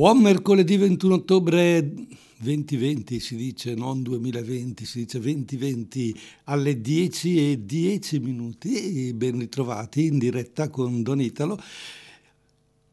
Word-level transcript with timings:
Buon 0.00 0.22
mercoledì 0.22 0.78
21 0.78 1.12
ottobre 1.12 1.92
2020 2.38 3.20
si 3.20 3.36
dice, 3.36 3.74
non 3.74 4.00
2020, 4.00 4.86
si 4.86 5.00
dice 5.00 5.20
2020 5.20 6.18
alle 6.44 6.80
10 6.80 7.50
e 7.50 7.66
10 7.66 8.18
minuti 8.20 9.12
ben 9.12 9.38
ritrovati 9.38 10.06
in 10.06 10.16
diretta 10.16 10.70
con 10.70 11.02
Don 11.02 11.20
Italo. 11.20 11.60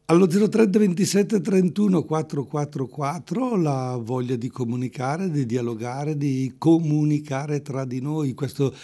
Allo 0.07 0.27
030 0.27 0.79
27 0.79 1.39
31 1.39 2.03
444 2.03 3.55
la 3.55 3.95
voglia 3.95 4.35
di 4.35 4.49
comunicare, 4.49 5.31
di 5.31 5.45
dialogare, 5.45 6.17
di 6.17 6.55
comunicare 6.57 7.61
tra 7.61 7.85
di 7.85 8.01
noi. 8.01 8.33
Questo 8.33 8.75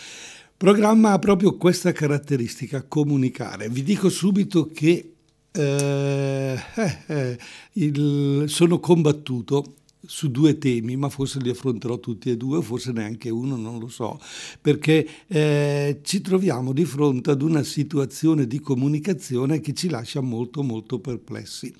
programma 0.55 1.11
ha 1.11 1.19
proprio 1.19 1.57
questa 1.57 1.91
caratteristica, 1.91 2.83
comunicare. 2.83 3.67
Vi 3.67 3.83
dico 3.83 4.07
subito 4.07 4.69
che 4.73 5.12
eh, 5.55 6.59
eh, 6.75 6.97
eh, 7.05 7.37
il, 7.73 8.45
sono 8.47 8.79
combattuto 8.79 9.75
su 10.05 10.29
due 10.29 10.57
temi, 10.57 10.97
ma 10.97 11.09
forse 11.09 11.39
li 11.39 11.49
affronterò 11.49 11.99
tutti 11.99 12.29
e 12.29 12.37
due, 12.37 12.61
forse 12.61 12.91
neanche 12.91 13.29
uno, 13.29 13.55
non 13.55 13.79
lo 13.79 13.87
so, 13.87 14.19
perché 14.59 15.07
eh, 15.27 15.99
ci 16.03 16.21
troviamo 16.21 16.73
di 16.73 16.83
fronte 16.85 17.31
ad 17.31 17.41
una 17.41 17.63
situazione 17.63 18.47
di 18.47 18.59
comunicazione 18.59 19.61
che 19.61 19.73
ci 19.73 19.89
lascia 19.89 20.21
molto 20.21 20.61
molto 20.61 20.99
perplessi. 20.99 21.73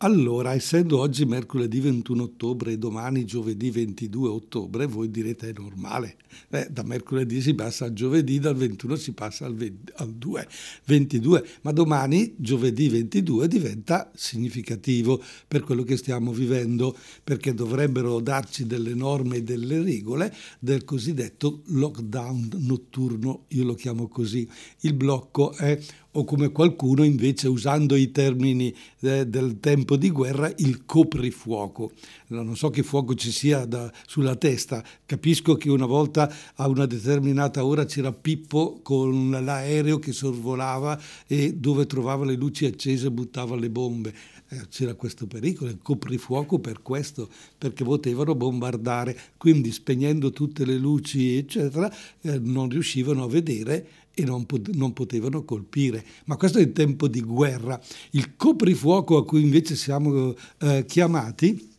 Allora, 0.00 0.52
essendo 0.52 0.98
oggi 0.98 1.24
mercoledì 1.24 1.80
21 1.80 2.22
ottobre 2.22 2.72
e 2.72 2.76
domani 2.76 3.24
giovedì 3.24 3.70
22 3.70 4.28
ottobre, 4.28 4.84
voi 4.84 5.10
direte 5.10 5.48
è 5.48 5.52
normale. 5.56 6.18
Eh, 6.50 6.68
da 6.70 6.82
mercoledì 6.82 7.40
si 7.40 7.54
passa 7.54 7.86
al 7.86 7.94
giovedì, 7.94 8.38
dal 8.38 8.56
21 8.56 8.94
si 8.96 9.12
passa 9.12 9.46
al, 9.46 9.54
20, 9.54 9.92
al 9.96 10.12
2, 10.12 10.48
22, 10.84 11.46
ma 11.62 11.72
domani, 11.72 12.34
giovedì 12.36 12.90
22, 12.90 13.48
diventa 13.48 14.10
significativo 14.14 15.18
per 15.48 15.62
quello 15.62 15.82
che 15.82 15.96
stiamo 15.96 16.30
vivendo, 16.30 16.94
perché 17.24 17.54
dovrebbero 17.54 18.20
darci 18.20 18.66
delle 18.66 18.92
norme 18.92 19.36
e 19.36 19.42
delle 19.44 19.82
regole 19.82 20.30
del 20.58 20.84
cosiddetto 20.84 21.62
lockdown 21.68 22.50
notturno, 22.56 23.44
io 23.48 23.64
lo 23.64 23.72
chiamo 23.72 24.08
così. 24.08 24.46
Il 24.80 24.92
blocco 24.92 25.54
è 25.54 25.78
o 26.16 26.24
come 26.24 26.50
qualcuno 26.50 27.04
invece 27.04 27.46
usando 27.46 27.94
i 27.94 28.10
termini 28.10 28.74
eh, 29.00 29.26
del 29.26 29.60
tempo 29.60 29.85
di 29.94 30.10
guerra, 30.10 30.52
il 30.56 30.84
coprifuoco. 30.84 31.92
Non 32.28 32.56
so 32.56 32.70
che 32.70 32.82
fuoco 32.82 33.14
ci 33.14 33.30
sia 33.30 33.64
da, 33.64 33.92
sulla 34.06 34.34
testa, 34.34 34.82
capisco 35.06 35.54
che 35.54 35.70
una 35.70 35.86
volta 35.86 36.28
a 36.56 36.66
una 36.66 36.86
determinata 36.86 37.64
ora 37.64 37.84
c'era 37.84 38.12
Pippo 38.12 38.80
con 38.82 39.30
l'aereo 39.30 40.00
che 40.00 40.10
sorvolava 40.10 41.00
e 41.28 41.54
dove 41.54 41.86
trovava 41.86 42.24
le 42.24 42.34
luci 42.34 42.64
accese 42.64 43.12
buttava 43.12 43.54
le 43.54 43.70
bombe. 43.70 44.12
Eh, 44.48 44.68
c'era 44.68 44.94
questo 44.94 45.26
pericolo, 45.26 45.70
il 45.70 45.80
coprifuoco 45.82 46.60
per 46.60 46.80
questo, 46.80 47.28
perché 47.58 47.82
potevano 47.82 48.34
bombardare, 48.36 49.18
quindi 49.36 49.72
spegnendo 49.72 50.30
tutte 50.30 50.64
le 50.64 50.76
luci, 50.76 51.36
eccetera, 51.36 51.92
eh, 52.20 52.38
non 52.38 52.68
riuscivano 52.68 53.24
a 53.24 53.28
vedere 53.28 53.86
e 54.18 54.24
non, 54.24 54.46
pot- 54.46 54.70
non, 54.70 54.94
potevano 54.94 55.44
colpire. 55.44 56.02
Ma 56.24 56.36
questo 56.36 56.56
è 56.56 56.62
il 56.62 56.72
tempo 56.72 57.06
di 57.06 57.20
guerra. 57.20 57.78
Il 58.12 58.34
coprifuoco 58.34 59.18
a 59.18 59.24
cui 59.26 59.42
invece 59.42 59.76
siamo 59.76 60.34
eh, 60.58 60.86
chiamati 60.86 61.74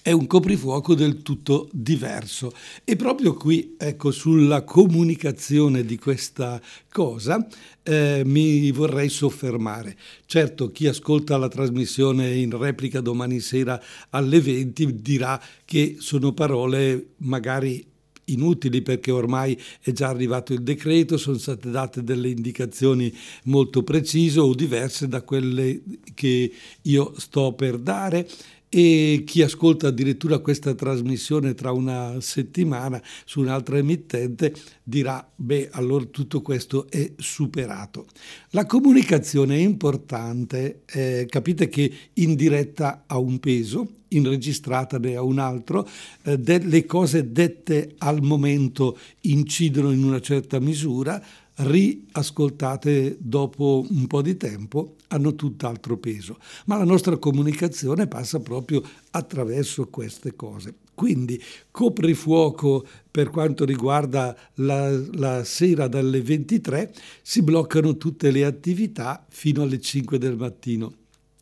è 0.00 0.10
un 0.10 0.26
coprifuoco 0.26 0.94
del 0.94 1.20
tutto 1.20 1.68
diverso. 1.70 2.50
E 2.82 2.96
proprio 2.96 3.34
qui, 3.34 3.74
ecco, 3.78 4.10
sulla 4.10 4.62
comunicazione 4.62 5.84
di 5.84 5.98
questa 5.98 6.58
cosa 6.90 7.46
eh, 7.82 8.22
mi 8.24 8.70
vorrei 8.72 9.10
soffermare. 9.10 9.96
Certo, 10.24 10.72
chi 10.72 10.86
ascolta 10.86 11.36
la 11.36 11.48
trasmissione 11.48 12.34
in 12.34 12.56
replica 12.56 13.02
domani 13.02 13.40
sera 13.40 13.78
alle 14.10 14.40
20 14.40 15.02
dirà 15.02 15.38
che 15.66 15.96
sono 15.98 16.32
parole 16.32 17.08
magari 17.18 17.92
inutili 18.26 18.82
perché 18.82 19.10
ormai 19.10 19.58
è 19.80 19.92
già 19.92 20.08
arrivato 20.08 20.52
il 20.52 20.62
decreto, 20.62 21.16
sono 21.16 21.38
state 21.38 21.70
date 21.70 22.02
delle 22.02 22.28
indicazioni 22.28 23.12
molto 23.44 23.82
precise 23.82 24.40
o 24.40 24.54
diverse 24.54 25.08
da 25.08 25.22
quelle 25.22 25.82
che 26.14 26.52
io 26.82 27.14
sto 27.18 27.52
per 27.52 27.78
dare 27.78 28.28
e 28.76 29.22
chi 29.24 29.40
ascolta 29.40 29.86
addirittura 29.86 30.40
questa 30.40 30.74
trasmissione 30.74 31.54
tra 31.54 31.70
una 31.70 32.16
settimana 32.18 33.00
su 33.24 33.38
un'altra 33.38 33.78
emittente 33.78 34.52
dirà 34.82 35.30
beh 35.32 35.68
allora 35.70 36.06
tutto 36.06 36.42
questo 36.42 36.90
è 36.90 37.12
superato. 37.16 38.06
La 38.50 38.66
comunicazione 38.66 39.54
è 39.54 39.60
importante, 39.60 40.82
eh, 40.86 41.24
capite 41.30 41.68
che 41.68 41.88
in 42.14 42.34
diretta 42.34 43.04
ha 43.06 43.16
un 43.16 43.38
peso, 43.38 43.88
in 44.08 44.28
registrata 44.28 44.98
ne 44.98 45.14
ha 45.14 45.22
un 45.22 45.38
altro, 45.38 45.88
eh, 46.24 46.36
le 46.58 46.84
cose 46.84 47.30
dette 47.30 47.94
al 47.98 48.22
momento 48.22 48.98
incidono 49.20 49.92
in 49.92 50.02
una 50.02 50.20
certa 50.20 50.58
misura, 50.58 51.24
riascoltate 51.56 53.16
dopo 53.20 53.84
un 53.88 54.06
po' 54.06 54.22
di 54.22 54.36
tempo 54.36 54.96
hanno 55.08 55.34
tutt'altro 55.34 55.96
peso. 55.98 56.38
Ma 56.66 56.76
la 56.76 56.84
nostra 56.84 57.16
comunicazione 57.16 58.08
passa 58.08 58.40
proprio 58.40 58.82
attraverso 59.10 59.86
queste 59.88 60.34
cose. 60.34 60.74
Quindi 60.94 61.40
coprifuoco 61.70 62.86
per 63.10 63.30
quanto 63.30 63.64
riguarda 63.64 64.36
la, 64.54 64.90
la, 65.14 65.44
sera 65.44 65.88
dalle 65.88 66.22
23, 66.22 66.92
si 67.22 67.42
bloccano 67.42 67.96
tutte 67.96 68.30
le 68.30 68.44
attività 68.44 69.24
fino 69.28 69.62
alle 69.62 69.80
5 69.80 70.18
del 70.18 70.36
mattino. 70.36 70.92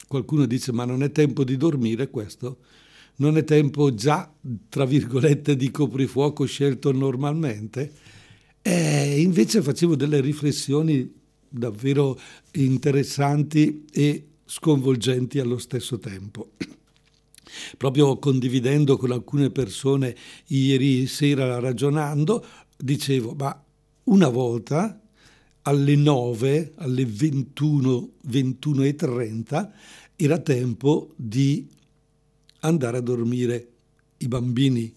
Qualcuno 0.09 0.47
dice 0.47 0.73
ma 0.73 0.85
non 0.85 1.03
è 1.03 1.11
tempo 1.11 1.45
di 1.45 1.57
dormire 1.57 2.09
questo? 2.11 2.59
Non 3.17 3.37
è 3.37 3.45
tempo 3.45 3.95
già, 3.95 4.31
tra 4.69 4.87
virgolette, 4.87 5.55
di 5.55 5.71
coprifuoco 5.71 6.47
scelto 6.47 6.93
normalmente? 6.93 7.93
E 8.63 9.21
invece 9.21 9.61
facevo 9.61 9.97
delle 9.97 10.21
riflessioni 10.21 11.21
davvero 11.49 12.19
interessanti 12.53 13.85
e 13.93 14.27
sconvolgenti 14.45 15.41
allo 15.41 15.59
stesso 15.59 15.99
tempo. 15.99 16.53
Proprio 17.77 18.19
condividendo 18.19 18.97
con 18.97 19.11
alcune 19.11 19.51
persone 19.51 20.17
ieri 20.47 21.07
sera 21.07 21.59
ragionando, 21.59 22.45
dicevo, 22.77 23.35
ma 23.35 23.65
una 24.05 24.29
volta 24.29 25.01
alle 25.63 25.97
9, 25.97 26.73
alle 26.77 27.05
21, 27.05 28.11
21 28.23 28.83
e 28.85 28.95
30 28.95 29.73
era 30.17 30.39
tempo 30.39 31.13
di 31.17 31.69
andare 32.61 32.99
a 32.99 33.01
dormire. 33.01 33.69
I 34.19 34.29
bambini 34.29 34.95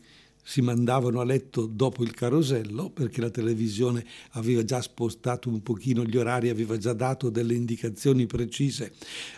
si 0.47 0.61
mandavano 0.61 1.21
a 1.21 1.23
letto 1.23 1.65
dopo 1.65 2.03
il 2.03 2.13
carosello 2.13 2.91
perché 2.91 3.19
la 3.19 3.31
televisione 3.31 4.05
aveva 4.33 4.63
già 4.63 4.79
spostato 4.79 5.49
un 5.49 5.63
pochino 5.63 6.05
gli 6.05 6.15
orari, 6.17 6.49
aveva 6.49 6.77
già 6.77 6.93
dato 6.93 7.31
delle 7.31 7.55
indicazioni 7.55 8.27
precise 8.27 8.93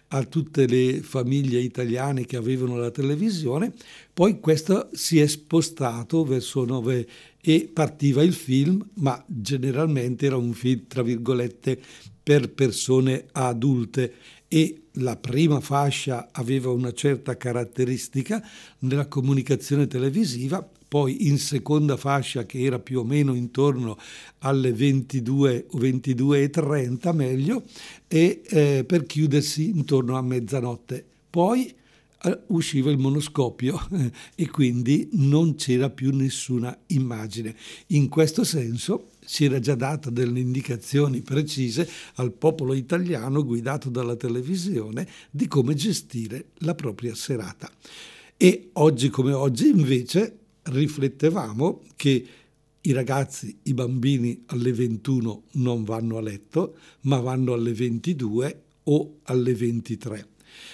a 0.10 0.26
tutte 0.26 0.68
le 0.68 1.02
famiglie 1.02 1.60
italiane 1.60 2.26
che 2.26 2.36
avevano 2.36 2.76
la 2.76 2.92
televisione, 2.92 3.72
poi 4.14 4.42
questo 4.42 4.90
si 4.92 5.20
è 5.20 5.28
spostato 5.28 6.26
verso 6.26 6.66
9 6.66 7.08
e 7.40 7.70
partiva 7.74 8.22
il 8.22 8.34
film, 8.34 8.86
ma 8.96 9.24
generalmente 9.26 10.26
era 10.26 10.36
un 10.36 10.52
film 10.52 10.88
tra 10.88 11.04
virgolette 11.04 11.80
per 12.22 12.52
persone 12.52 13.28
adulte. 13.32 14.14
E 14.50 14.84
la 14.94 15.18
prima 15.18 15.60
fascia 15.60 16.30
aveva 16.32 16.72
una 16.72 16.94
certa 16.94 17.36
caratteristica 17.36 18.42
nella 18.80 19.08
comunicazione 19.08 19.88
televisiva, 19.88 20.68
poi 20.88 21.28
in 21.28 21.38
seconda 21.38 21.98
fascia 21.98 22.46
che 22.46 22.62
era 22.62 22.80
più 22.80 23.00
o 23.00 23.04
meno 23.04 23.34
intorno 23.34 23.98
alle 24.40 24.72
22 24.72 25.68
o 25.72 25.78
22 25.78 26.44
e 26.44 26.50
30 26.50 27.12
meglio 27.12 27.64
e 28.08 28.42
eh, 28.46 28.84
per 28.86 29.06
chiudersi 29.06 29.70
intorno 29.70 30.18
a 30.18 30.22
mezzanotte. 30.22 31.04
Poi 31.30 31.74
eh, 32.24 32.40
usciva 32.48 32.90
il 32.90 32.98
monoscopio 32.98 33.80
eh, 33.92 34.12
e 34.36 34.50
quindi 34.50 35.10
non 35.14 35.56
c'era 35.56 35.90
più 35.90 36.16
nessuna 36.16 36.76
immagine. 36.88 37.56
In 37.88 38.08
questo 38.10 38.44
senso 38.44 39.10
si 39.24 39.44
era 39.46 39.60
già 39.60 39.76
data 39.76 40.10
delle 40.10 40.40
indicazioni 40.40 41.22
precise 41.22 41.88
al 42.16 42.32
popolo 42.32 42.74
italiano 42.74 43.44
guidato 43.44 43.90
dalla 43.90 44.16
televisione 44.16 45.08
di 45.30 45.48
come 45.48 45.76
gestire 45.76 46.46
la 46.60 46.74
propria 46.74 47.14
serata. 47.14 47.70
E 48.38 48.70
oggi 48.74 49.10
come 49.10 49.34
oggi 49.34 49.68
invece 49.68 50.38
riflettevamo 50.68 51.84
che 51.96 52.26
i 52.82 52.92
ragazzi, 52.92 53.58
i 53.64 53.74
bambini 53.74 54.44
alle 54.48 54.72
21 54.72 55.44
non 55.54 55.84
vanno 55.84 56.18
a 56.18 56.22
letto, 56.22 56.78
ma 57.02 57.20
vanno 57.20 57.54
alle 57.54 57.74
22 57.74 58.64
o 58.84 59.18
alle 59.24 59.54
23. 59.54 60.28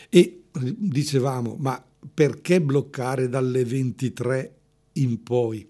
E 0.10 0.44
dicevamo, 0.52 1.56
ma 1.60 1.84
perché 2.14 2.62
bloccare 2.62 3.30
dalle 3.30 3.66
23 3.66 4.56
in 4.94 5.24
poi? 5.24 5.68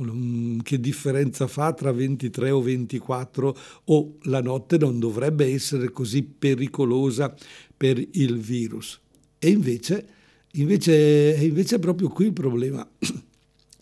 Mm, 0.00 0.60
che 0.60 0.80
differenza 0.80 1.46
fa 1.46 1.72
tra 1.74 1.92
23 1.92 2.50
o 2.50 2.62
24 2.62 3.58
o 3.84 4.16
la 4.22 4.40
notte 4.40 4.78
non 4.78 4.98
dovrebbe 4.98 5.52
essere 5.52 5.90
così 5.90 6.22
pericolosa 6.22 7.34
per 7.76 8.02
il 8.12 8.38
virus? 8.38 9.00
E 9.38 9.50
invece 9.50 10.08
Invece, 10.56 11.36
invece 11.40 11.76
è 11.76 11.78
proprio 11.80 12.08
qui 12.08 12.26
il 12.26 12.32
problema 12.32 12.88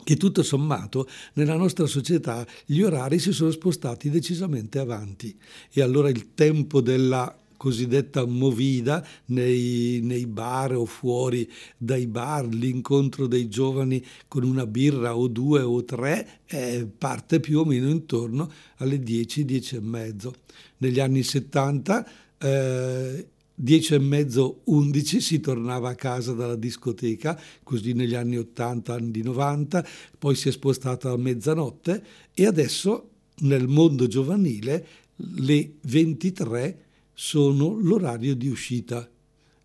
che 0.05 0.17
tutto 0.17 0.43
sommato 0.43 1.09
nella 1.35 1.57
nostra 1.57 1.87
società 1.87 2.47
gli 2.65 2.81
orari 2.81 3.19
si 3.19 3.33
sono 3.33 3.51
spostati 3.51 4.11
decisamente 4.11 4.79
avanti 4.79 5.37
e 5.73 5.83
allora 5.83 6.09
il 6.09 6.35
tempo 6.35 6.81
della 6.81 7.37
cosiddetta 7.63 8.27
movida 8.27 9.07
nei, 9.27 10.01
nei, 10.03 10.27
bar 10.27 10.75
o 10.75 10.85
fuori 10.85 11.49
dai 11.77 12.09
bar, 12.09 12.47
l'incontro 12.47 13.29
dei 13.29 13.49
giovani 13.49 14.05
con 14.27 14.43
una 14.43 14.67
birra 14.67 15.17
o 15.17 15.29
due 15.29 15.61
o 15.61 15.85
tre 15.85 16.41
eh, 16.47 16.89
parte 16.99 17.39
più 17.39 17.61
o 17.61 17.65
meno 17.65 17.89
intorno 17.89 18.51
alle 18.79 19.01
10, 19.01 19.45
10 19.45 19.77
e 19.77 19.81
mezzo. 19.81 20.35
Negli 20.79 20.99
anni 20.99 21.23
70 21.23 22.11
eh, 22.39 23.29
10 23.63 23.95
e 23.95 23.99
mezzo, 24.01 24.63
11 24.65 25.21
si 25.21 25.39
tornava 25.39 25.91
a 25.91 25.95
casa 25.95 26.33
dalla 26.33 26.57
discoteca, 26.57 27.41
così 27.63 27.93
negli 27.93 28.17
anni 28.17 28.37
80, 28.37 28.93
anni 28.93 29.23
90, 29.23 29.87
poi 30.19 30.35
si 30.35 30.49
è 30.49 30.51
spostata 30.51 31.13
a 31.13 31.17
mezzanotte 31.17 32.05
e 32.35 32.45
adesso 32.45 33.11
nel 33.43 33.69
mondo 33.69 34.09
giovanile 34.09 34.87
le 35.15 35.75
23 35.83 36.85
sono 37.15 37.79
l'orario 37.79 38.35
di 38.35 38.49
uscita 38.49 39.09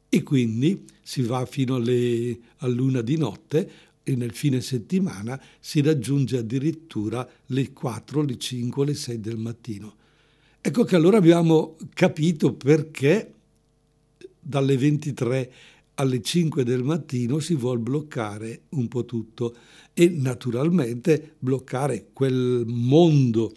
e 0.09 0.21
quindi 0.21 0.85
si 1.01 1.23
va 1.23 1.43
fino 1.47 1.75
alle, 1.75 2.37
all'una 2.57 3.01
di 3.01 3.17
notte 3.17 3.71
e 4.03 4.15
nel 4.15 4.33
fine 4.33 4.61
settimana 4.61 5.41
si 5.59 5.81
raggiunge 5.81 6.37
addirittura 6.37 7.27
le 7.47 7.73
4, 7.73 8.21
le 8.21 8.37
5, 8.37 8.85
le 8.85 8.93
6 8.93 9.19
del 9.19 9.37
mattino. 9.37 9.95
Ecco 10.61 10.83
che 10.83 10.95
allora 10.95 11.17
abbiamo 11.17 11.77
capito 11.95 12.53
perché 12.53 13.31
dalle 14.47 14.77
23 14.77 15.51
alle 15.95 16.21
5 16.21 16.63
del 16.63 16.83
mattino 16.83 17.39
si 17.39 17.53
vuole 17.55 17.79
bloccare 17.79 18.61
un 18.69 18.87
po' 18.87 19.03
tutto 19.03 19.55
e 19.93 20.07
naturalmente 20.09 21.35
bloccare 21.37 22.09
quel 22.13 22.63
mondo 22.65 23.51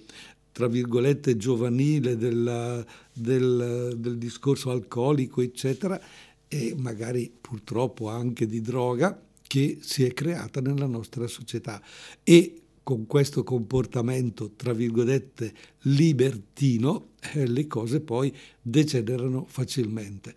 tra 0.50 0.66
virgolette 0.66 1.36
giovanile 1.36 2.16
della, 2.16 2.84
del, 3.12 3.94
del 3.96 4.18
discorso 4.18 4.70
alcolico 4.70 5.42
eccetera 5.42 6.00
e 6.48 6.74
magari 6.76 7.32
purtroppo 7.40 8.08
anche 8.08 8.46
di 8.46 8.60
droga 8.60 9.16
che 9.46 9.78
si 9.80 10.04
è 10.04 10.12
creata 10.12 10.60
nella 10.60 10.86
nostra 10.86 11.28
società 11.28 11.80
e 12.24 12.62
con 12.82 13.06
questo 13.06 13.44
comportamento, 13.44 14.52
tra 14.56 14.72
virgolette, 14.72 15.52
libertino, 15.82 17.10
eh, 17.34 17.46
le 17.46 17.66
cose 17.68 18.00
poi 18.00 18.34
degenerano 18.60 19.44
facilmente. 19.46 20.34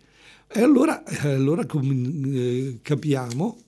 E 0.56 0.62
allora, 0.62 1.02
eh, 1.02 1.30
allora 1.30 1.66
eh, 1.66 2.78
capiamo 2.80 3.58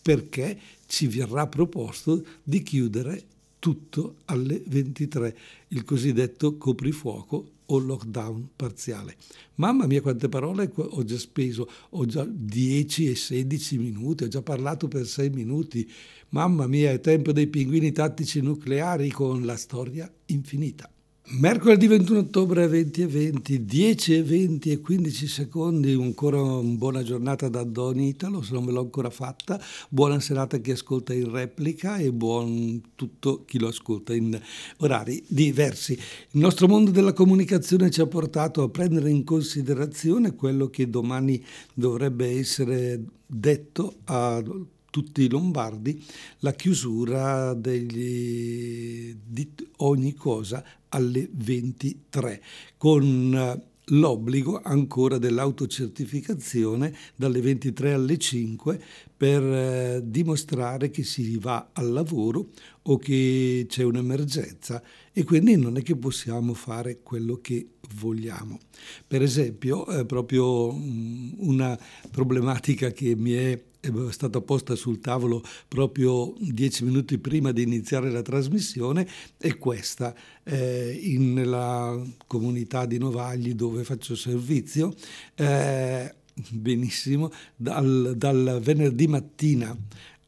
perché 0.00 0.56
ci 0.86 1.08
verrà 1.08 1.48
proposto 1.48 2.24
di 2.44 2.62
chiudere 2.62 3.24
tutto 3.58 4.18
alle 4.26 4.62
23, 4.64 5.36
il 5.68 5.82
cosiddetto 5.82 6.56
coprifuoco 6.56 7.50
o 7.66 7.78
lockdown 7.78 8.50
parziale. 8.54 9.16
Mamma 9.56 9.88
mia 9.88 10.00
quante 10.00 10.28
parole 10.28 10.70
ho 10.76 11.02
già 11.02 11.18
speso, 11.18 11.68
ho 11.88 12.06
già 12.06 12.24
10 12.24 13.10
e 13.10 13.16
16 13.16 13.78
minuti, 13.78 14.22
ho 14.22 14.28
già 14.28 14.40
parlato 14.40 14.86
per 14.86 15.08
6 15.08 15.30
minuti. 15.30 15.90
Mamma 16.28 16.68
mia, 16.68 16.92
è 16.92 17.00
tempo 17.00 17.32
dei 17.32 17.48
pinguini 17.48 17.90
tattici 17.90 18.40
nucleari 18.40 19.10
con 19.10 19.44
la 19.44 19.56
storia 19.56 20.08
infinita. 20.26 20.88
Mercoledì 21.30 21.86
21 21.86 22.20
ottobre 22.20 22.66
20 22.66 23.02
e 23.02 23.06
20, 23.06 23.64
10 23.66 24.14
e 24.14 24.22
20 24.22 24.70
e 24.70 24.80
15 24.80 25.26
secondi, 25.26 25.92
ancora 25.92 26.40
una 26.40 26.74
buona 26.74 27.02
giornata 27.02 27.50
da 27.50 27.64
Don 27.64 28.00
Italo, 28.00 28.40
se 28.40 28.54
non 28.54 28.64
me 28.64 28.72
l'ho 28.72 28.80
ancora 28.80 29.10
fatta, 29.10 29.60
buona 29.90 30.20
serata 30.20 30.56
a 30.56 30.58
chi 30.58 30.70
ascolta 30.70 31.12
in 31.12 31.30
replica 31.30 31.98
e 31.98 32.12
buon 32.12 32.80
tutto 32.94 33.44
chi 33.44 33.58
lo 33.58 33.68
ascolta 33.68 34.14
in 34.14 34.40
orari 34.78 35.22
diversi. 35.28 35.92
Il 35.92 36.40
nostro 36.40 36.66
mondo 36.66 36.90
della 36.90 37.12
comunicazione 37.12 37.90
ci 37.90 38.00
ha 38.00 38.06
portato 38.06 38.62
a 38.62 38.70
prendere 38.70 39.10
in 39.10 39.22
considerazione 39.22 40.34
quello 40.34 40.70
che 40.70 40.88
domani 40.88 41.44
dovrebbe 41.74 42.38
essere 42.38 43.04
detto 43.26 43.96
a 44.04 44.42
tutti 44.90 45.22
i 45.22 45.28
lombardi 45.28 46.02
la 46.38 46.52
chiusura 46.54 47.52
degli, 47.52 49.14
di 49.24 49.52
ogni 49.76 50.14
cosa 50.14 50.64
alle 50.90 51.28
23 51.30 52.42
con 52.76 53.34
eh, 53.34 53.76
l'obbligo 53.90 54.60
ancora 54.62 55.18
dell'autocertificazione 55.18 56.94
dalle 57.14 57.40
23 57.40 57.92
alle 57.92 58.18
5 58.18 58.82
per 59.16 59.42
eh, 59.42 60.02
dimostrare 60.04 60.90
che 60.90 61.02
si 61.02 61.36
va 61.38 61.70
al 61.72 61.90
lavoro 61.90 62.48
o 62.82 62.98
che 62.98 63.66
c'è 63.68 63.82
un'emergenza 63.82 64.82
e 65.12 65.24
quindi 65.24 65.56
non 65.56 65.76
è 65.76 65.82
che 65.82 65.96
possiamo 65.96 66.54
fare 66.54 67.00
quello 67.02 67.40
che 67.40 67.68
vogliamo. 67.96 68.58
Per 69.06 69.22
esempio, 69.22 69.86
eh, 69.86 70.04
proprio 70.04 70.72
mm, 70.72 71.32
una 71.38 71.78
problematica 72.10 72.90
che 72.92 73.14
mi 73.16 73.32
è 73.32 73.60
è 73.80 73.90
stata 74.10 74.40
posta 74.40 74.74
sul 74.74 74.98
tavolo 75.00 75.42
proprio 75.68 76.34
dieci 76.38 76.84
minuti 76.84 77.18
prima 77.18 77.52
di 77.52 77.62
iniziare 77.62 78.10
la 78.10 78.22
trasmissione 78.22 79.06
è 79.36 79.56
questa. 79.56 80.14
Eh, 80.42 81.16
nella 81.18 82.00
comunità 82.26 82.86
di 82.86 82.98
Novagli 82.98 83.54
dove 83.54 83.84
faccio 83.84 84.16
servizio, 84.16 84.94
eh, 85.34 86.14
benissimo, 86.50 87.30
dal, 87.54 88.14
dal 88.16 88.58
venerdì 88.62 89.06
mattina 89.06 89.76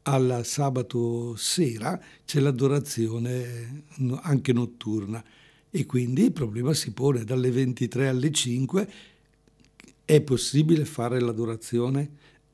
al 0.03 0.41
sabato 0.45 1.37
sera 1.37 2.01
c'è 2.25 2.41
l'adorazione 2.41 3.85
anche 4.23 4.53
notturna 4.53 5.23
e 5.71 5.87
quindi 5.87 6.25
il 6.25 6.33
problema 6.33 6.73
si 6.73 6.93
pone 6.93 7.23
dalle 7.25 7.51
23 7.51 8.09
alle 8.09 8.31
5 8.31 8.93
è 10.05 10.21
possibile 10.23 10.85
fare 10.85 11.21
l'adorazione? 11.21 12.11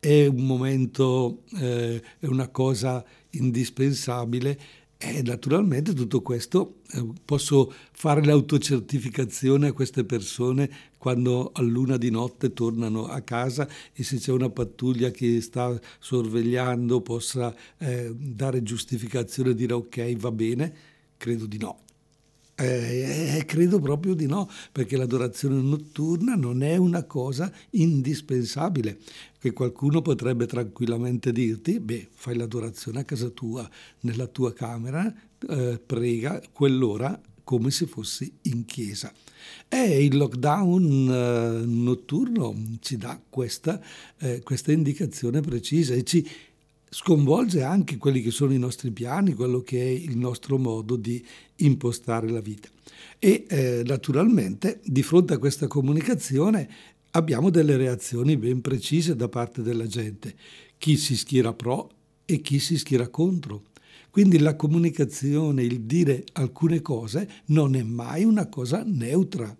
È 0.06 0.26
un 0.26 0.46
momento, 0.46 1.42
eh, 1.58 2.00
è 2.20 2.26
una 2.26 2.46
cosa 2.46 3.04
indispensabile 3.30 4.56
e 4.98 5.20
naturalmente 5.22 5.94
tutto 5.94 6.22
questo 6.22 6.76
eh, 6.92 7.04
posso 7.24 7.72
fare 7.90 8.24
l'autocertificazione 8.24 9.66
a 9.66 9.72
queste 9.72 10.04
persone 10.04 10.70
quando 10.96 11.50
a 11.52 11.60
luna 11.60 11.96
di 11.96 12.10
notte 12.10 12.52
tornano 12.52 13.06
a 13.08 13.20
casa 13.22 13.68
e 13.92 14.04
se 14.04 14.18
c'è 14.18 14.30
una 14.30 14.48
pattuglia 14.48 15.10
che 15.10 15.40
sta 15.40 15.76
sorvegliando 15.98 17.00
possa 17.00 17.52
eh, 17.78 18.14
dare 18.16 18.62
giustificazione 18.62 19.50
e 19.50 19.54
dire 19.56 19.72
ok 19.72 20.16
va 20.18 20.30
bene? 20.30 20.74
Credo 21.16 21.46
di 21.46 21.58
no. 21.58 21.85
Eh, 22.58 23.42
credo 23.46 23.78
proprio 23.80 24.14
di 24.14 24.26
no, 24.26 24.48
perché 24.72 24.96
l'adorazione 24.96 25.60
notturna 25.60 26.34
non 26.36 26.62
è 26.62 26.76
una 26.76 27.04
cosa 27.04 27.52
indispensabile, 27.72 28.98
che 29.38 29.52
qualcuno 29.52 30.00
potrebbe 30.00 30.46
tranquillamente 30.46 31.32
dirti, 31.32 31.78
beh, 31.78 32.08
fai 32.14 32.34
l'adorazione 32.34 33.00
a 33.00 33.04
casa 33.04 33.28
tua, 33.28 33.68
nella 34.00 34.26
tua 34.26 34.54
camera, 34.54 35.12
eh, 35.50 35.78
prega 35.84 36.40
quell'ora 36.50 37.20
come 37.44 37.70
se 37.70 37.86
fossi 37.86 38.32
in 38.42 38.64
chiesa. 38.64 39.12
E 39.68 40.02
il 40.04 40.16
lockdown 40.16 41.08
eh, 41.10 41.66
notturno 41.66 42.54
ci 42.80 42.96
dà 42.96 43.20
questa, 43.28 43.80
eh, 44.18 44.40
questa 44.42 44.72
indicazione 44.72 45.42
precisa 45.42 45.92
e 45.92 46.04
ci 46.04 46.26
sconvolge 46.88 47.62
anche 47.62 47.96
quelli 47.96 48.22
che 48.22 48.30
sono 48.30 48.52
i 48.52 48.58
nostri 48.58 48.90
piani, 48.90 49.34
quello 49.34 49.60
che 49.60 49.80
è 49.80 49.88
il 49.88 50.16
nostro 50.16 50.58
modo 50.58 50.96
di 50.96 51.24
impostare 51.56 52.28
la 52.28 52.40
vita. 52.40 52.68
E 53.18 53.44
eh, 53.48 53.82
naturalmente 53.84 54.80
di 54.84 55.02
fronte 55.02 55.34
a 55.34 55.38
questa 55.38 55.66
comunicazione 55.66 56.68
abbiamo 57.12 57.50
delle 57.50 57.76
reazioni 57.76 58.36
ben 58.36 58.60
precise 58.60 59.16
da 59.16 59.28
parte 59.28 59.62
della 59.62 59.86
gente, 59.86 60.34
chi 60.78 60.96
si 60.96 61.16
schiera 61.16 61.52
pro 61.52 61.90
e 62.24 62.40
chi 62.40 62.58
si 62.58 62.76
schiera 62.76 63.08
contro. 63.08 63.62
Quindi 64.10 64.38
la 64.38 64.56
comunicazione, 64.56 65.62
il 65.62 65.82
dire 65.82 66.24
alcune 66.34 66.80
cose 66.80 67.28
non 67.46 67.74
è 67.74 67.82
mai 67.82 68.24
una 68.24 68.48
cosa 68.48 68.82
neutra, 68.86 69.54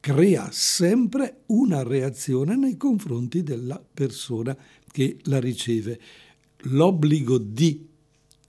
crea 0.00 0.48
sempre 0.50 1.40
una 1.46 1.82
reazione 1.82 2.56
nei 2.56 2.76
confronti 2.76 3.42
della 3.42 3.82
persona 3.92 4.56
che 4.90 5.18
la 5.24 5.38
riceve 5.38 5.98
l'obbligo 6.62 7.38
di 7.38 7.86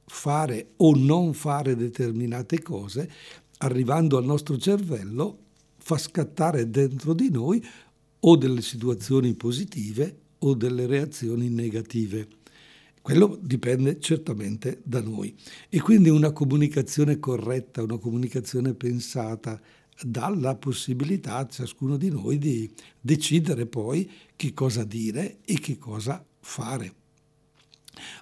fare 0.05 0.71
o 0.77 0.95
non 0.95 1.33
fare 1.33 1.75
determinate 1.75 2.61
cose, 2.61 3.11
arrivando 3.59 4.17
al 4.17 4.25
nostro 4.25 4.57
cervello, 4.57 5.39
fa 5.77 5.97
scattare 5.97 6.69
dentro 6.69 7.13
di 7.13 7.29
noi 7.29 7.63
o 8.19 8.35
delle 8.35 8.61
situazioni 8.61 9.33
positive 9.35 10.17
o 10.39 10.53
delle 10.53 10.85
reazioni 10.85 11.49
negative. 11.49 12.27
Quello 13.01 13.39
dipende 13.41 13.99
certamente 13.99 14.81
da 14.83 15.01
noi. 15.01 15.33
E 15.69 15.79
quindi 15.79 16.09
una 16.09 16.31
comunicazione 16.31 17.19
corretta, 17.19 17.81
una 17.81 17.97
comunicazione 17.97 18.73
pensata, 18.73 19.61
dà 20.03 20.29
la 20.29 20.55
possibilità 20.55 21.37
a 21.37 21.47
ciascuno 21.47 21.95
di 21.95 22.09
noi 22.09 22.37
di 22.37 22.69
decidere 22.99 23.65
poi 23.65 24.09
che 24.35 24.53
cosa 24.53 24.83
dire 24.83 25.37
e 25.45 25.59
che 25.59 25.77
cosa 25.77 26.23
fare. 26.39 26.93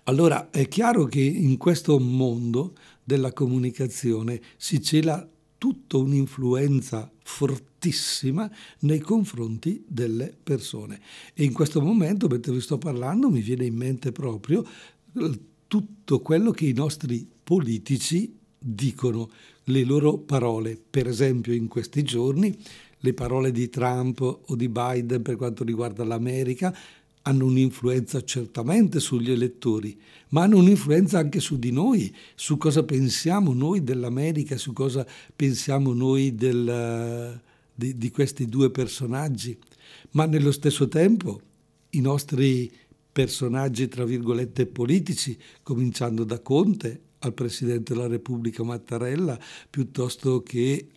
Allora 0.04 0.50
è 0.50 0.68
chiaro 0.68 1.06
che 1.06 1.22
in 1.22 1.58
questo 1.58 2.00
mondo 2.00 2.74
della 3.04 3.32
comunicazione 3.34 4.42
si 4.58 4.82
cela 4.82 5.28
tutta 5.58 5.98
un'influenza 5.98 7.12
fortissima 7.24 8.50
nei 8.80 9.00
confronti 9.00 9.84
delle 9.88 10.36
persone. 10.42 11.00
E 11.34 11.44
in 11.44 11.54
questo 11.54 11.82
momento, 11.82 12.28
mentre 12.28 12.52
vi 12.52 12.62
sto 12.62 12.78
parlando, 12.78 13.30
mi 13.30 13.42
viene 13.42 13.66
in 13.66 13.76
mente 13.76 14.12
proprio 14.12 14.64
eh, 15.14 15.40
tutto 15.68 16.20
quello 16.20 16.52
che 16.52 16.66
i 16.66 16.74
nostri 16.74 17.28
politici 17.44 18.38
dicono, 18.58 19.30
le 19.66 19.84
loro 19.84 20.18
parole. 20.18 20.80
Per 20.90 21.08
esempio 21.08 21.54
in 21.54 21.68
questi 21.68 22.04
giorni 22.04 22.56
le 23.00 23.14
parole 23.14 23.52
di 23.52 23.70
Trump 23.70 24.22
o 24.22 24.56
di 24.56 24.70
Biden 24.70 25.22
per 25.22 25.36
quanto 25.36 25.64
riguarda 25.64 26.04
l'America 26.04 26.76
hanno 27.28 27.46
un'influenza 27.46 28.24
certamente 28.24 29.00
sugli 29.00 29.32
elettori, 29.32 30.00
ma 30.30 30.44
hanno 30.44 30.58
un'influenza 30.58 31.18
anche 31.18 31.40
su 31.40 31.58
di 31.58 31.72
noi, 31.72 32.14
su 32.36 32.58
cosa 32.58 32.84
pensiamo 32.84 33.54
noi 33.54 33.84
dell'America, 33.84 34.58
su 34.58 34.74
cosa 34.74 35.06
pensiamo 35.36 35.94
noi 35.94 36.36
del, 36.36 37.40
di, 37.74 37.98
di 37.98 38.12
questi 38.12 38.46
due 38.46 38.70
personaggi. 38.70 39.58
Ma 40.12 40.26
nello 40.26 40.52
stesso 40.52 40.88
tempo 40.88 41.42
i 41.92 42.00
nostri 42.02 42.72
personaggi, 43.12 43.88
tra 43.88 44.06
virgolette, 44.06 44.68
politici, 44.68 45.38
cominciando 45.64 46.24
da 46.24 46.40
Conte 46.40 47.05
al 47.26 47.34
Presidente 47.34 47.94
della 47.94 48.08
Repubblica 48.08 48.64
Mattarella 48.64 49.38
piuttosto 49.70 50.42
che 50.42 50.88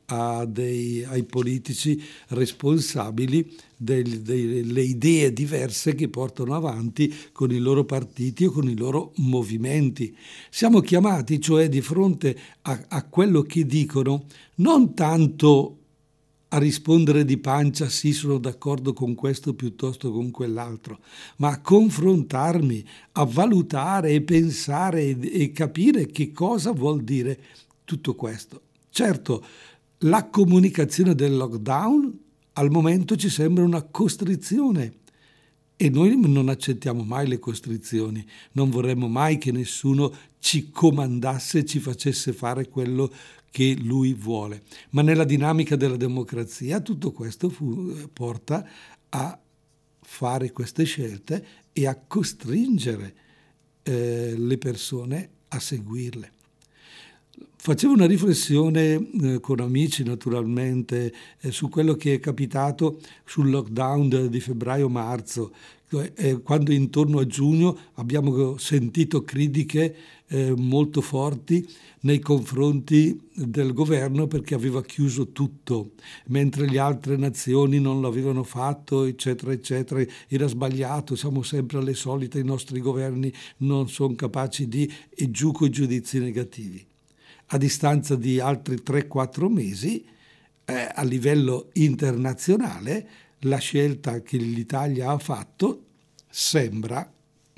dei, 0.46 1.04
ai 1.04 1.24
politici 1.24 2.02
responsabili 2.28 3.54
del, 3.76 4.20
delle 4.22 4.80
idee 4.80 5.32
diverse 5.32 5.94
che 5.94 6.08
portano 6.08 6.54
avanti 6.54 7.14
con 7.32 7.50
i 7.50 7.58
loro 7.58 7.84
partiti 7.84 8.46
o 8.46 8.50
con 8.50 8.68
i 8.68 8.76
loro 8.76 9.12
movimenti. 9.16 10.16
Siamo 10.50 10.80
chiamati 10.80 11.40
cioè 11.40 11.68
di 11.68 11.82
fronte 11.82 12.38
a, 12.62 12.86
a 12.88 13.04
quello 13.04 13.42
che 13.42 13.66
dicono 13.66 14.24
non 14.56 14.94
tanto 14.94 15.76
a 16.50 16.58
rispondere 16.58 17.24
di 17.24 17.36
pancia 17.36 17.88
sì 17.88 18.12
sono 18.12 18.38
d'accordo 18.38 18.92
con 18.92 19.14
questo 19.14 19.54
piuttosto 19.54 20.10
con 20.10 20.30
quell'altro, 20.30 21.00
ma 21.36 21.50
a 21.50 21.60
confrontarmi, 21.60 22.84
a 23.12 23.24
valutare 23.24 24.10
e 24.10 24.22
pensare 24.22 25.02
e, 25.02 25.42
e 25.42 25.52
capire 25.52 26.06
che 26.06 26.32
cosa 26.32 26.72
vuol 26.72 27.02
dire 27.02 27.38
tutto 27.84 28.14
questo. 28.14 28.62
Certo, 28.90 29.44
la 30.02 30.28
comunicazione 30.28 31.14
del 31.14 31.36
lockdown 31.36 32.18
al 32.54 32.70
momento 32.70 33.14
ci 33.16 33.28
sembra 33.28 33.64
una 33.64 33.82
costrizione 33.82 34.97
e 35.80 35.90
noi 35.90 36.18
non 36.20 36.48
accettiamo 36.48 37.04
mai 37.04 37.28
le 37.28 37.38
costrizioni, 37.38 38.26
non 38.52 38.68
vorremmo 38.68 39.06
mai 39.06 39.38
che 39.38 39.52
nessuno 39.52 40.12
ci 40.40 40.70
comandasse, 40.72 41.64
ci 41.64 41.78
facesse 41.78 42.32
fare 42.32 42.68
quello 42.68 43.08
che 43.48 43.76
lui 43.80 44.12
vuole. 44.12 44.64
Ma 44.90 45.02
nella 45.02 45.22
dinamica 45.22 45.76
della 45.76 45.96
democrazia 45.96 46.80
tutto 46.80 47.12
questo 47.12 47.48
fu, 47.48 48.10
porta 48.12 48.66
a 49.08 49.40
fare 50.00 50.50
queste 50.50 50.82
scelte 50.82 51.46
e 51.72 51.86
a 51.86 51.94
costringere 51.94 53.14
eh, 53.84 54.34
le 54.36 54.58
persone 54.58 55.30
a 55.46 55.60
seguirle. 55.60 56.32
Facevo 57.60 57.92
una 57.92 58.06
riflessione 58.06 59.10
eh, 59.20 59.40
con 59.40 59.58
amici 59.58 60.04
naturalmente 60.04 61.12
eh, 61.40 61.50
su 61.50 61.68
quello 61.68 61.94
che 61.94 62.14
è 62.14 62.20
capitato 62.20 63.00
sul 63.24 63.50
lockdown 63.50 64.28
di 64.30 64.40
febbraio-marzo, 64.40 65.52
eh, 66.14 66.40
quando 66.40 66.70
intorno 66.70 67.18
a 67.18 67.26
giugno 67.26 67.76
abbiamo 67.94 68.56
sentito 68.58 69.24
critiche 69.24 69.94
eh, 70.28 70.54
molto 70.56 71.00
forti 71.00 71.68
nei 72.02 72.20
confronti 72.20 73.20
del 73.34 73.72
governo 73.72 74.28
perché 74.28 74.54
aveva 74.54 74.80
chiuso 74.82 75.32
tutto, 75.32 75.90
mentre 76.26 76.64
le 76.68 76.78
altre 76.78 77.16
nazioni 77.16 77.80
non 77.80 78.00
l'avevano 78.00 78.44
fatto, 78.44 79.02
eccetera, 79.02 79.50
eccetera. 79.50 80.02
Era 80.28 80.46
sbagliato, 80.46 81.16
siamo 81.16 81.42
sempre 81.42 81.78
alle 81.78 81.94
solite, 81.94 82.38
i 82.38 82.44
nostri 82.44 82.80
governi 82.80 83.32
non 83.58 83.88
sono 83.88 84.14
capaci 84.14 84.68
di 84.68 84.90
e 85.10 85.28
giù 85.32 85.50
con 85.50 85.66
i 85.66 85.70
giudizi 85.70 86.20
negativi. 86.20 86.86
A 87.48 87.58
distanza 87.58 88.14
di 88.14 88.40
altri 88.40 88.76
3-4 88.76 89.48
mesi, 89.48 90.04
eh, 90.64 90.88
a 90.94 91.02
livello 91.02 91.70
internazionale, 91.74 93.08
la 93.40 93.58
scelta 93.58 94.20
che 94.22 94.36
l'Italia 94.36 95.10
ha 95.10 95.18
fatto 95.18 95.84
sembra 96.28 97.10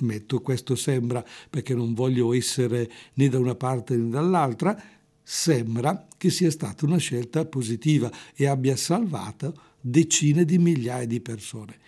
metto 0.03 0.41
questo 0.41 0.75
sembra 0.75 1.25
perché 1.49 1.75
non 1.75 1.95
voglio 1.95 2.33
essere 2.33 2.91
né 3.15 3.29
da 3.29 3.39
una 3.39 3.55
parte 3.55 3.97
né 3.97 4.09
dall'altra, 4.09 4.81
sembra 5.23 6.07
che 6.17 6.31
sia 6.31 6.51
stata 6.51 6.85
una 6.87 6.99
scelta 6.99 7.45
positiva 7.45 8.11
e 8.35 8.47
abbia 8.47 8.77
salvato 8.77 9.55
decine 9.81 10.45
di 10.45 10.59
migliaia 10.59 11.07
di 11.07 11.21
persone. 11.21 11.79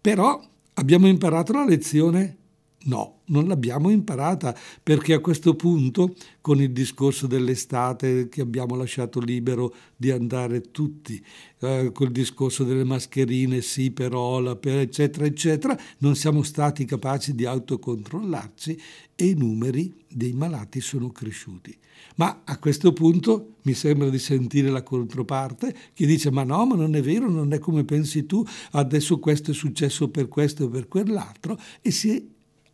Però 0.00 0.42
abbiamo 0.74 1.06
imparato 1.06 1.52
la 1.52 1.64
lezione 1.64 2.36
No, 2.84 3.22
non 3.26 3.48
l'abbiamo 3.48 3.90
imparata 3.90 4.56
perché 4.80 5.12
a 5.12 5.18
questo 5.18 5.56
punto, 5.56 6.14
con 6.40 6.62
il 6.62 6.70
discorso 6.70 7.26
dell'estate 7.26 8.28
che 8.28 8.40
abbiamo 8.40 8.76
lasciato 8.76 9.18
libero 9.18 9.74
di 9.96 10.12
andare 10.12 10.60
tutti, 10.70 11.22
eh, 11.58 11.90
col 11.92 12.12
discorso 12.12 12.62
delle 12.62 12.84
mascherine, 12.84 13.62
sì 13.62 13.90
però, 13.90 14.40
eccetera, 14.62 15.26
eccetera, 15.26 15.76
non 15.98 16.14
siamo 16.14 16.44
stati 16.44 16.84
capaci 16.84 17.34
di 17.34 17.44
autocontrollarci 17.44 18.80
e 19.16 19.26
i 19.26 19.34
numeri 19.34 19.92
dei 20.08 20.32
malati 20.32 20.80
sono 20.80 21.10
cresciuti. 21.10 21.76
Ma 22.14 22.42
a 22.44 22.58
questo 22.58 22.92
punto 22.92 23.56
mi 23.62 23.74
sembra 23.74 24.08
di 24.08 24.20
sentire 24.20 24.70
la 24.70 24.84
controparte 24.84 25.74
che 25.92 26.06
dice 26.06 26.30
ma 26.30 26.44
no, 26.44 26.64
ma 26.64 26.76
non 26.76 26.94
è 26.94 27.02
vero, 27.02 27.28
non 27.28 27.52
è 27.52 27.58
come 27.58 27.84
pensi 27.84 28.24
tu, 28.24 28.44
adesso 28.72 29.18
questo 29.18 29.50
è 29.50 29.54
successo 29.54 30.08
per 30.08 30.28
questo 30.28 30.66
e 30.66 30.68
per 30.68 30.86
quell'altro 30.86 31.58
e 31.82 31.90
si 31.90 32.10
è 32.10 32.22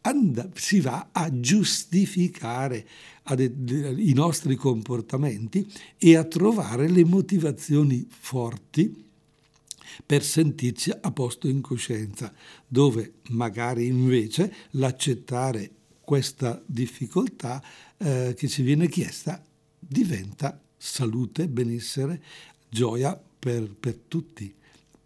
and- 0.05 0.57
si 0.57 0.81
va 0.81 1.09
a 1.13 1.29
giustificare 1.41 2.87
i 3.37 4.13
nostri 4.13 4.55
comportamenti 4.55 5.67
e 5.99 6.17
a 6.17 6.25
trovare 6.25 6.89
le 6.89 7.05
motivazioni 7.05 8.07
forti 8.09 9.03
per 10.05 10.23
sentirci 10.23 10.91
a 10.91 11.11
posto 11.11 11.49
in 11.49 11.61
coscienza, 11.61 12.33
dove 12.67 13.15
magari 13.31 13.87
invece 13.87 14.53
l'accettare 14.71 15.71
questa 16.01 16.61
difficoltà 16.67 17.63
eh, 17.97 18.35
che 18.37 18.49
ci 18.49 18.63
viene 18.63 18.89
chiesta 18.89 19.43
diventa 19.79 20.61
salute, 20.77 21.49
benessere, 21.49 22.23
gioia 22.69 23.19
per, 23.39 23.71
per 23.75 23.99
tutti 24.07 24.53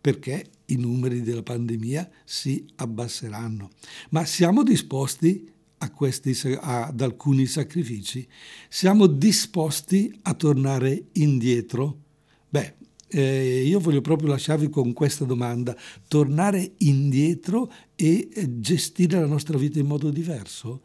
perché 0.00 0.46
i 0.70 0.76
numeri 0.76 1.22
della 1.22 1.42
pandemia 1.42 2.08
si 2.24 2.66
abbasseranno. 2.76 3.70
Ma 4.10 4.24
siamo 4.24 4.62
disposti 4.62 5.50
a 5.78 5.90
questi, 5.90 6.36
ad 6.60 7.00
alcuni 7.00 7.46
sacrifici? 7.46 8.26
Siamo 8.68 9.06
disposti 9.06 10.12
a 10.22 10.34
tornare 10.34 11.06
indietro? 11.12 12.02
Beh, 12.48 12.74
eh, 13.08 13.62
io 13.64 13.78
voglio 13.78 14.00
proprio 14.00 14.28
lasciarvi 14.28 14.68
con 14.68 14.92
questa 14.92 15.24
domanda, 15.24 15.76
tornare 16.08 16.72
indietro 16.78 17.72
e 17.94 18.28
eh, 18.32 18.60
gestire 18.60 19.18
la 19.18 19.26
nostra 19.26 19.56
vita 19.56 19.78
in 19.78 19.86
modo 19.86 20.10
diverso? 20.10 20.82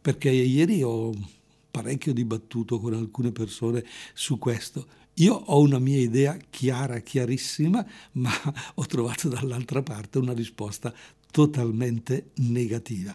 Perché 0.00 0.30
ieri 0.30 0.82
ho 0.82 1.12
parecchio 1.70 2.12
dibattuto 2.12 2.78
con 2.78 2.94
alcune 2.94 3.32
persone 3.32 3.84
su 4.12 4.38
questo 4.38 4.86
io 5.14 5.34
ho 5.34 5.60
una 5.60 5.78
mia 5.78 6.00
idea 6.00 6.36
chiara, 6.50 6.98
chiarissima, 7.00 7.84
ma 8.12 8.32
ho 8.74 8.86
trovato 8.86 9.28
dall'altra 9.28 9.82
parte 9.82 10.18
una 10.18 10.32
risposta 10.32 10.92
totalmente 11.30 12.30
negativa. 12.36 13.14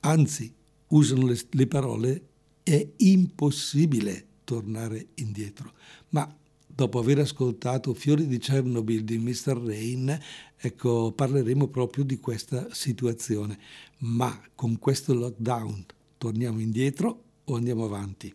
Anzi, 0.00 0.52
usano 0.88 1.26
le, 1.26 1.38
le 1.50 1.66
parole 1.66 2.26
è 2.62 2.86
impossibile 2.98 4.26
tornare 4.44 5.08
indietro. 5.14 5.72
Ma 6.10 6.36
dopo 6.66 6.98
aver 6.98 7.20
ascoltato 7.20 7.94
Fiori 7.94 8.26
di 8.26 8.38
Chernobyl 8.38 9.04
di 9.04 9.18
Mr. 9.18 9.56
Rain, 9.58 10.18
ecco, 10.56 11.12
parleremo 11.12 11.68
proprio 11.68 12.04
di 12.04 12.18
questa 12.18 12.68
situazione. 12.72 13.58
Ma 13.98 14.40
con 14.54 14.78
questo 14.78 15.14
lockdown 15.14 15.84
torniamo 16.18 16.60
indietro 16.60 17.22
o 17.44 17.56
andiamo 17.56 17.84
avanti? 17.84 18.34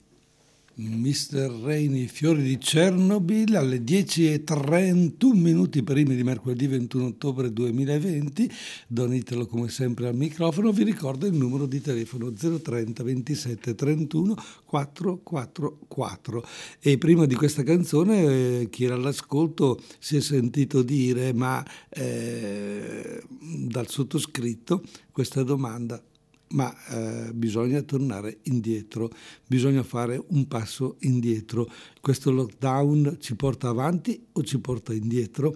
Mr. 0.79 1.49
Rainy, 1.63 2.05
Fiori 2.05 2.43
di 2.43 2.59
Chernobyl 2.59 3.55
alle 3.55 3.79
10.31 3.79 5.33
minuti 5.33 5.81
primi 5.81 6.15
di 6.15 6.23
mercoledì 6.23 6.67
21 6.67 7.05
ottobre 7.05 7.51
2020. 7.51 8.51
Don 8.87 9.11
Italo 9.11 9.47
come 9.47 9.69
sempre 9.69 10.07
al 10.07 10.15
microfono. 10.15 10.71
Vi 10.71 10.83
ricordo 10.83 11.25
il 11.25 11.33
numero 11.33 11.65
di 11.65 11.81
telefono 11.81 12.31
030 12.31 13.03
27 13.03 13.73
31 13.73 14.35
444. 14.65 16.45
E 16.79 16.99
prima 16.99 17.25
di 17.25 17.33
questa 17.33 17.63
canzone 17.63 18.59
eh, 18.59 18.67
chi 18.69 18.83
era 18.85 18.93
all'ascolto 18.93 19.81
si 19.97 20.17
è 20.17 20.21
sentito 20.21 20.83
dire 20.83 21.33
ma 21.33 21.65
eh, 21.89 23.19
dal 23.65 23.89
sottoscritto 23.89 24.83
questa 25.11 25.41
domanda 25.41 25.99
ma 26.49 26.73
eh, 26.89 27.33
bisogna 27.33 27.81
tornare 27.81 28.39
indietro, 28.43 29.09
bisogna 29.45 29.83
fare 29.83 30.21
un 30.29 30.47
passo 30.47 30.95
indietro. 30.99 31.69
Questo 31.99 32.31
lockdown 32.31 33.17
ci 33.19 33.35
porta 33.35 33.69
avanti 33.69 34.27
o 34.31 34.43
ci 34.43 34.59
porta 34.59 34.93
indietro? 34.93 35.55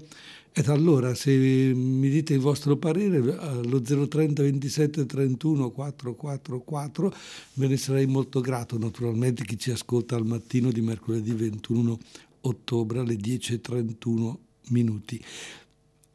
Ed 0.54 0.68
allora 0.68 1.16
se 1.16 1.32
mi 1.32 2.10
dite 2.10 2.34
il 2.34 2.42
vostro 2.42 2.76
parere 2.76 3.38
allo 3.38 3.82
030 3.82 4.44
27 4.44 5.06
31 5.06 5.70
444 5.70 7.14
ve 7.54 7.68
ne 7.68 7.78
sarei 7.78 8.06
molto 8.06 8.42
grato, 8.42 8.78
naturalmente 8.78 9.46
chi 9.46 9.58
ci 9.58 9.72
ascolta 9.72 10.18
al 10.18 10.26
mattino 10.26 10.70
di 10.72 10.82
mercoledì 10.82 11.32
21 11.32 11.98
ottobre 12.42 13.00
alle 13.00 13.16
10.31 13.16 14.36
minuti. 14.70 15.24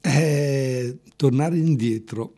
Eh, 0.02 0.99
tornare 1.16 1.56
indietro 1.56 2.35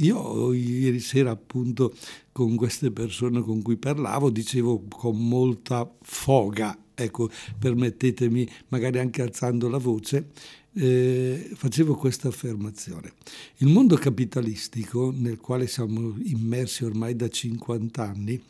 io 0.00 0.52
ieri 0.52 1.00
sera 1.00 1.30
appunto 1.30 1.94
con 2.32 2.54
queste 2.54 2.90
persone 2.92 3.40
con 3.40 3.62
cui 3.62 3.76
parlavo 3.76 4.30
dicevo 4.30 4.84
con 4.88 5.16
molta 5.16 5.90
foga, 6.02 6.76
ecco, 6.94 7.28
permettetemi, 7.58 8.48
magari 8.68 8.98
anche 9.00 9.22
alzando 9.22 9.68
la 9.68 9.78
voce, 9.78 10.30
eh, 10.74 11.50
facevo 11.52 11.96
questa 11.96 12.28
affermazione. 12.28 13.14
Il 13.56 13.68
mondo 13.68 13.96
capitalistico 13.96 15.12
nel 15.12 15.38
quale 15.38 15.66
siamo 15.66 16.16
immersi 16.22 16.84
ormai 16.84 17.16
da 17.16 17.28
50 17.28 18.02
anni 18.02 18.40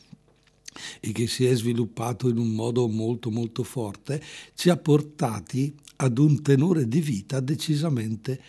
e 1.01 1.13
che 1.13 1.27
si 1.27 1.47
è 1.47 1.55
sviluppato 1.55 2.29
in 2.29 2.37
un 2.37 2.51
modo 2.51 2.87
molto 2.89 3.31
molto 3.31 3.63
forte, 3.63 4.23
ci 4.55 4.69
ha 4.69 4.77
portati 4.77 5.75
ad 5.97 6.19
un 6.19 6.43
tenore 6.43 6.87
di 6.87 7.01
vita 7.01 7.41
decisamente 7.41 8.41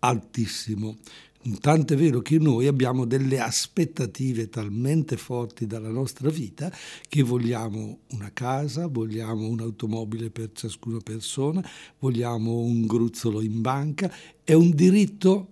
altissimo. 0.00 0.96
Tant'è 1.42 1.96
vero 1.96 2.20
che 2.20 2.38
noi 2.38 2.66
abbiamo 2.66 3.06
delle 3.06 3.40
aspettative 3.40 4.50
talmente 4.50 5.16
forti 5.16 5.66
dalla 5.66 5.88
nostra 5.88 6.28
vita 6.28 6.70
che 7.08 7.22
vogliamo 7.22 8.00
una 8.08 8.30
casa, 8.30 8.88
vogliamo 8.88 9.48
un'automobile 9.48 10.28
per 10.28 10.50
ciascuna 10.52 10.98
persona, 10.98 11.66
vogliamo 11.98 12.58
un 12.58 12.84
gruzzolo 12.84 13.40
in 13.40 13.62
banca. 13.62 14.12
È 14.44 14.52
un 14.52 14.70
diritto, 14.74 15.48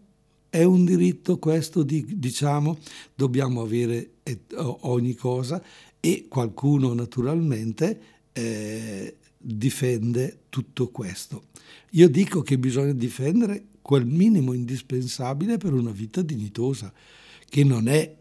è 0.50 0.62
un 0.62 0.84
diritto 0.84 1.38
questo, 1.38 1.82
di, 1.82 2.04
diciamo, 2.18 2.76
dobbiamo 3.14 3.62
avere 3.62 4.10
ogni 4.80 5.14
cosa 5.14 5.62
e 6.00 6.26
qualcuno 6.28 6.92
naturalmente 6.92 8.00
eh, 8.32 9.16
difende 9.38 10.40
tutto 10.50 10.88
questo. 10.88 11.44
Io 11.92 12.10
dico 12.10 12.42
che 12.42 12.58
bisogna 12.58 12.92
difendere 12.92 13.64
quel 13.88 14.04
minimo 14.04 14.52
indispensabile 14.52 15.56
per 15.56 15.72
una 15.72 15.92
vita 15.92 16.20
dignitosa, 16.20 16.92
che 17.48 17.64
non 17.64 17.88
è 17.88 18.14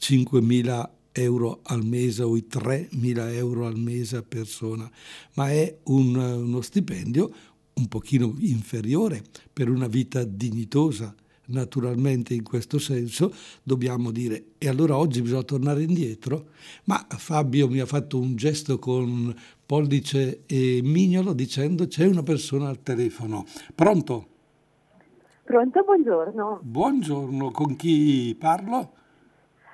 5.000 0.00 0.88
euro 1.12 1.60
al 1.64 1.84
mese 1.84 2.22
o 2.22 2.34
i 2.38 2.46
3.000 2.50 3.34
euro 3.34 3.66
al 3.66 3.76
mese 3.76 4.16
a 4.16 4.22
persona, 4.22 4.90
ma 5.34 5.50
è 5.50 5.76
un, 5.88 6.16
uno 6.16 6.62
stipendio 6.62 7.30
un 7.74 7.86
pochino 7.86 8.34
inferiore 8.38 9.22
per 9.52 9.68
una 9.68 9.88
vita 9.88 10.24
dignitosa. 10.24 11.14
Naturalmente 11.48 12.32
in 12.32 12.42
questo 12.42 12.78
senso 12.78 13.30
dobbiamo 13.62 14.10
dire 14.10 14.52
e 14.56 14.68
allora 14.68 14.96
oggi 14.96 15.20
bisogna 15.20 15.42
tornare 15.42 15.82
indietro? 15.82 16.46
Ma 16.84 17.06
Fabio 17.10 17.68
mi 17.68 17.80
ha 17.80 17.84
fatto 17.84 18.18
un 18.18 18.36
gesto 18.36 18.78
con 18.78 19.36
pollice 19.66 20.44
e 20.46 20.80
mignolo 20.82 21.34
dicendo 21.34 21.86
c'è 21.86 22.06
una 22.06 22.22
persona 22.22 22.70
al 22.70 22.82
telefono. 22.82 23.44
Pronto? 23.74 24.28
Pronto, 25.44 25.82
buongiorno. 25.84 26.60
Buongiorno, 26.62 27.50
con 27.50 27.76
chi 27.76 28.34
parlo? 28.40 28.92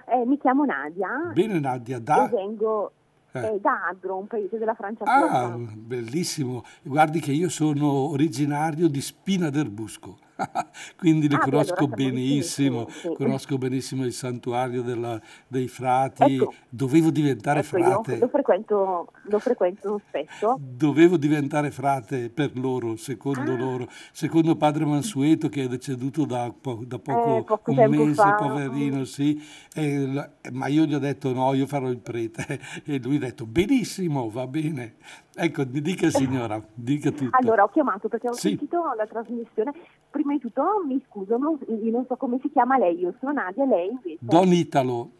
Eh, 0.04 0.26
mi 0.26 0.36
chiamo 0.36 0.64
Nadia. 0.64 1.30
Bene 1.32 1.60
Nadia, 1.60 2.00
da... 2.00 2.26
E 2.26 2.34
vengo 2.34 2.90
eh. 3.30 3.54
eh 3.54 3.60
da 3.60 3.86
Adro, 3.88 4.16
un 4.16 4.26
paese 4.26 4.58
della 4.58 4.74
Francia. 4.74 5.04
Ah, 5.04 5.56
bellissimo. 5.56 6.64
Guardi 6.82 7.20
che 7.20 7.30
io 7.30 7.48
sono 7.48 8.10
originario 8.10 8.88
di 8.88 9.00
Spina 9.00 9.48
del 9.48 9.70
Busco. 9.70 10.18
quindi 10.96 11.28
le 11.28 11.36
ah, 11.36 11.38
conosco 11.38 11.86
beh, 11.86 11.94
allora 11.94 12.10
benissimo, 12.10 12.88
sì. 12.88 13.12
conosco 13.14 13.58
benissimo 13.58 14.04
il 14.04 14.12
santuario 14.12 14.82
della, 14.82 15.20
dei 15.46 15.68
frati, 15.68 16.36
ecco, 16.36 16.54
dovevo 16.68 17.10
diventare 17.10 17.60
ecco, 17.60 17.68
frate. 17.68 18.18
Lo 18.18 18.28
frequento, 18.28 19.12
lo 19.22 19.38
frequento, 19.38 20.00
spesso. 20.08 20.58
Dovevo 20.58 21.16
diventare 21.16 21.70
frate 21.70 22.30
per 22.30 22.56
loro, 22.56 22.96
secondo 22.96 23.52
ah. 23.52 23.56
loro, 23.56 23.88
secondo 24.12 24.56
padre 24.56 24.84
Mansueto 24.84 25.48
che 25.48 25.64
è 25.64 25.68
deceduto 25.68 26.24
da, 26.24 26.52
da 26.86 26.98
poco, 26.98 27.36
eh, 27.36 27.44
poco 27.44 27.70
un 27.70 27.88
mese, 27.88 28.14
fa. 28.14 28.34
poverino, 28.34 29.04
sì, 29.04 29.40
e, 29.74 30.30
ma 30.52 30.66
io 30.66 30.84
gli 30.84 30.94
ho 30.94 30.98
detto 30.98 31.32
no, 31.32 31.54
io 31.54 31.66
farò 31.66 31.88
il 31.88 31.98
prete 31.98 32.60
e 32.84 32.98
lui 32.98 33.16
ha 33.16 33.20
detto 33.20 33.46
benissimo, 33.46 34.28
va 34.30 34.46
bene. 34.46 34.94
Ecco, 35.34 35.64
dica 35.64 36.10
signora, 36.10 36.60
dica 36.74 37.10
tutto. 37.10 37.36
Allora, 37.36 37.62
ho 37.62 37.68
chiamato 37.68 38.08
perché 38.08 38.28
ho 38.28 38.32
sì. 38.32 38.48
sentito 38.48 38.92
la 38.96 39.06
trasmissione. 39.06 39.72
Prima 40.10 40.32
di 40.32 40.40
tutto 40.40 40.64
mi 40.86 41.02
scuso, 41.08 41.36
non, 41.36 41.58
non 41.66 42.04
so 42.06 42.16
come 42.16 42.38
si 42.42 42.50
chiama 42.50 42.78
lei, 42.78 42.98
io 42.98 43.14
sono 43.20 43.32
Nadia, 43.32 43.64
lei 43.64 43.88
invece. 43.90 44.18
Don 44.20 44.48
Italo, 44.48 45.10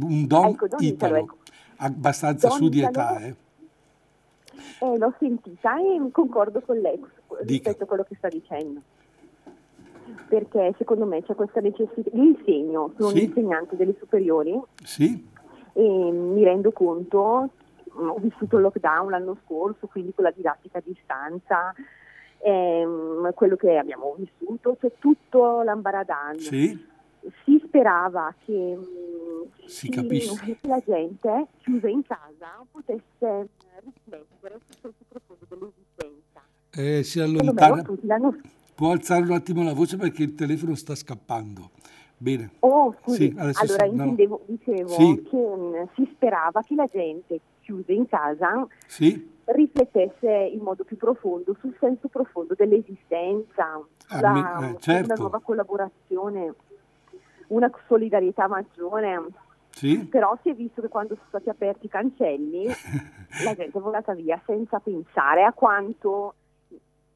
un 0.00 0.26
Don, 0.26 0.46
ecco, 0.46 0.68
don 0.68 0.82
Italo, 0.82 1.16
Italo 1.16 1.16
ecco. 1.16 1.36
abbastanza 1.76 2.48
don 2.48 2.56
su 2.56 2.68
di 2.68 2.82
età. 2.82 3.18
Eh. 3.20 3.34
Eh, 4.80 4.98
l'ho 4.98 5.14
sentita 5.18 5.78
e 5.78 6.10
concordo 6.10 6.60
con 6.60 6.76
lei 6.78 6.96
rispetto 6.96 7.44
Dica. 7.44 7.70
a 7.70 7.86
quello 7.86 8.02
che 8.02 8.16
sta 8.16 8.28
dicendo. 8.28 8.80
Perché 10.28 10.74
secondo 10.76 11.06
me 11.06 11.22
c'è 11.22 11.34
questa 11.34 11.60
necessità. 11.60 12.10
Io 12.12 12.22
insegno, 12.22 12.92
sono 12.96 13.10
sì. 13.10 13.18
un 13.18 13.24
insegnante 13.24 13.76
delle 13.76 13.94
superiori. 13.98 14.60
Sì. 14.82 15.28
E 15.74 15.80
mi 15.80 16.42
rendo 16.42 16.72
conto 16.72 17.50
ho 17.94 18.16
vissuto 18.18 18.56
il 18.56 18.62
lockdown 18.62 19.10
l'anno 19.10 19.36
scorso, 19.44 19.86
quindi 19.86 20.12
con 20.14 20.24
la 20.24 20.30
didattica 20.30 20.78
a 20.78 20.82
distanza, 20.84 21.74
ehm, 22.42 23.32
quello 23.34 23.56
che 23.56 23.76
abbiamo 23.76 24.16
vissuto, 24.18 24.76
c'è 24.80 24.92
tutto 24.98 25.62
l'ambaradan. 25.62 26.38
Sì. 26.38 26.90
Si 27.44 27.62
sperava 27.64 28.34
che, 28.44 28.76
si 29.66 29.88
che 29.88 30.58
la 30.62 30.82
gente 30.84 31.46
chiusa 31.58 31.88
in 31.88 32.02
casa 32.04 32.64
potesse 32.70 33.48
riflettere 33.84 34.58
sul 34.80 34.92
profondo 35.08 35.46
dell'esistenza. 35.48 36.42
Eh, 36.74 37.04
si 37.04 37.20
allontana. 37.20 37.84
Può 38.74 38.90
alzare 38.90 39.22
un 39.22 39.32
attimo 39.32 39.62
la 39.62 39.72
voce 39.72 39.96
perché 39.96 40.24
il 40.24 40.34
telefono 40.34 40.74
sta 40.74 40.96
scappando. 40.96 41.70
Bene. 42.16 42.50
Oh. 42.60 42.94
Sì, 43.06 43.32
allora 43.36 43.84
intendevo, 43.84 44.42
no. 44.46 44.56
dicevo 44.56 44.88
sì. 44.88 45.22
che 45.28 45.36
mh, 45.36 45.88
si 45.94 46.08
sperava 46.14 46.62
che 46.62 46.74
la 46.74 46.86
gente 46.86 47.40
chiuse 47.60 47.92
in 47.92 48.06
casa, 48.08 48.66
sì. 48.86 49.31
Riflettesse 49.46 50.30
in 50.30 50.60
modo 50.60 50.84
più 50.84 50.96
profondo 50.96 51.56
sul 51.60 51.74
senso 51.78 52.08
profondo 52.08 52.54
dell'esistenza, 52.54 53.80
sulla, 54.06 54.54
ah, 54.54 54.66
eh, 54.66 54.76
certo. 54.78 55.12
una 55.12 55.14
nuova 55.20 55.40
collaborazione, 55.40 56.54
una 57.48 57.70
solidarietà 57.86 58.46
maggiore. 58.48 59.26
Sì. 59.70 60.06
Però 60.06 60.38
si 60.42 60.50
è 60.50 60.54
visto 60.54 60.82
che 60.82 60.88
quando 60.88 61.14
sono 61.14 61.28
stati 61.28 61.48
aperti 61.48 61.86
i 61.86 61.88
cancelli 61.88 62.66
la 63.44 63.54
gente 63.54 63.78
è 63.78 63.80
volata 63.80 64.12
via 64.14 64.40
senza 64.44 64.78
pensare 64.80 65.44
a 65.44 65.52
quanto 65.52 66.34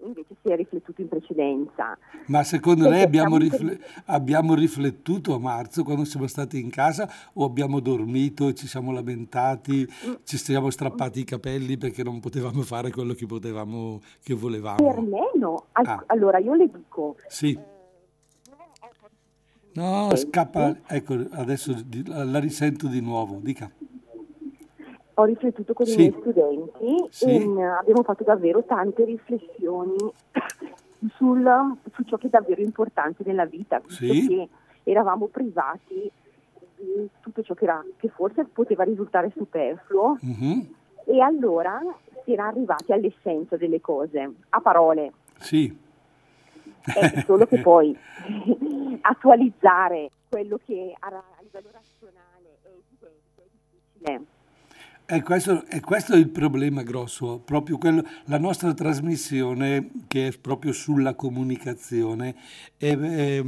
invece 0.04 0.36
si 0.42 0.48
è 0.50 0.56
riflettuto 0.56 1.00
in 1.00 1.08
precedenza. 1.08 1.96
Ma 2.26 2.42
secondo 2.44 2.88
lei 2.88 3.02
abbiamo, 3.02 3.36
rifle- 3.36 3.80
abbiamo, 4.06 4.54
riflettuto 4.54 5.34
a 5.34 5.38
marzo 5.38 5.82
quando 5.82 6.04
siamo 6.04 6.26
stati 6.26 6.60
in 6.60 6.70
casa 6.70 7.08
o 7.34 7.44
abbiamo 7.44 7.80
dormito 7.80 8.52
ci 8.52 8.66
siamo 8.66 8.92
lamentati, 8.92 9.86
mm. 10.06 10.12
ci 10.24 10.36
siamo 10.36 10.70
strappati 10.70 11.20
i 11.20 11.24
capelli 11.24 11.76
perché 11.76 12.02
non 12.02 12.20
potevamo 12.20 12.62
fare 12.62 12.90
quello 12.90 13.14
che 13.14 13.26
potevamo, 13.26 14.00
che 14.22 14.34
volevamo? 14.34 14.76
Per 14.76 15.00
me 15.00 15.30
no. 15.34 15.66
Al- 15.72 15.86
ah. 15.86 16.04
Allora 16.06 16.38
io 16.38 16.54
le 16.54 16.70
dico... 16.72 17.16
Sì. 17.28 17.74
No, 19.72 20.08
scappa, 20.16 20.74
ecco, 20.86 21.18
adesso 21.32 21.76
la 22.06 22.38
risento 22.38 22.86
di 22.86 23.02
nuovo, 23.02 23.40
dica 23.42 23.70
ho 25.18 25.24
riflettuto 25.24 25.72
con 25.72 25.86
sì. 25.86 25.94
i 25.94 25.96
miei 25.96 26.16
studenti 26.20 27.06
sì. 27.10 27.24
e 27.26 27.62
abbiamo 27.62 28.02
fatto 28.02 28.22
davvero 28.22 28.64
tante 28.64 29.04
riflessioni 29.04 29.96
sul, 31.16 31.76
su 31.94 32.02
ciò 32.04 32.16
che 32.18 32.26
è 32.26 32.30
davvero 32.30 32.60
importante 32.60 33.22
nella 33.24 33.46
vita, 33.46 33.78
visto 33.78 34.04
sì. 34.04 34.26
che 34.26 34.48
eravamo 34.82 35.26
privati 35.26 36.10
di 36.76 37.08
tutto 37.20 37.42
ciò 37.42 37.54
che, 37.54 37.64
era, 37.64 37.82
che 37.96 38.08
forse 38.08 38.44
poteva 38.44 38.84
risultare 38.84 39.32
superfluo 39.34 40.18
mm-hmm. 40.24 40.60
e 41.04 41.20
allora 41.20 41.80
si 42.24 42.32
era 42.32 42.48
arrivati 42.48 42.92
all'essenza 42.92 43.56
delle 43.56 43.80
cose, 43.80 44.32
a 44.50 44.60
parole. 44.60 45.12
Sì. 45.38 45.84
È 46.82 47.22
solo 47.24 47.46
che 47.46 47.60
poi 47.62 47.96
attualizzare 49.00 50.10
quello 50.28 50.60
che 50.62 50.94
a 50.98 51.22
livello 51.40 51.70
razionale 51.72 52.58
è 52.62 52.68
evidente 52.68 53.42
è 53.42 53.44
difficile. 53.50 54.34
E 55.08 55.22
questo, 55.22 55.64
e 55.66 55.78
questo, 55.78 56.14
è 56.14 56.16
il 56.16 56.30
problema 56.30 56.82
grosso, 56.82 57.38
proprio 57.38 57.78
quello, 57.78 58.04
la 58.24 58.38
nostra 58.38 58.74
trasmissione 58.74 59.90
che 60.08 60.26
è 60.26 60.36
proprio 60.36 60.72
sulla 60.72 61.14
comunicazione 61.14 62.34
è, 62.76 62.96
è, 62.96 63.44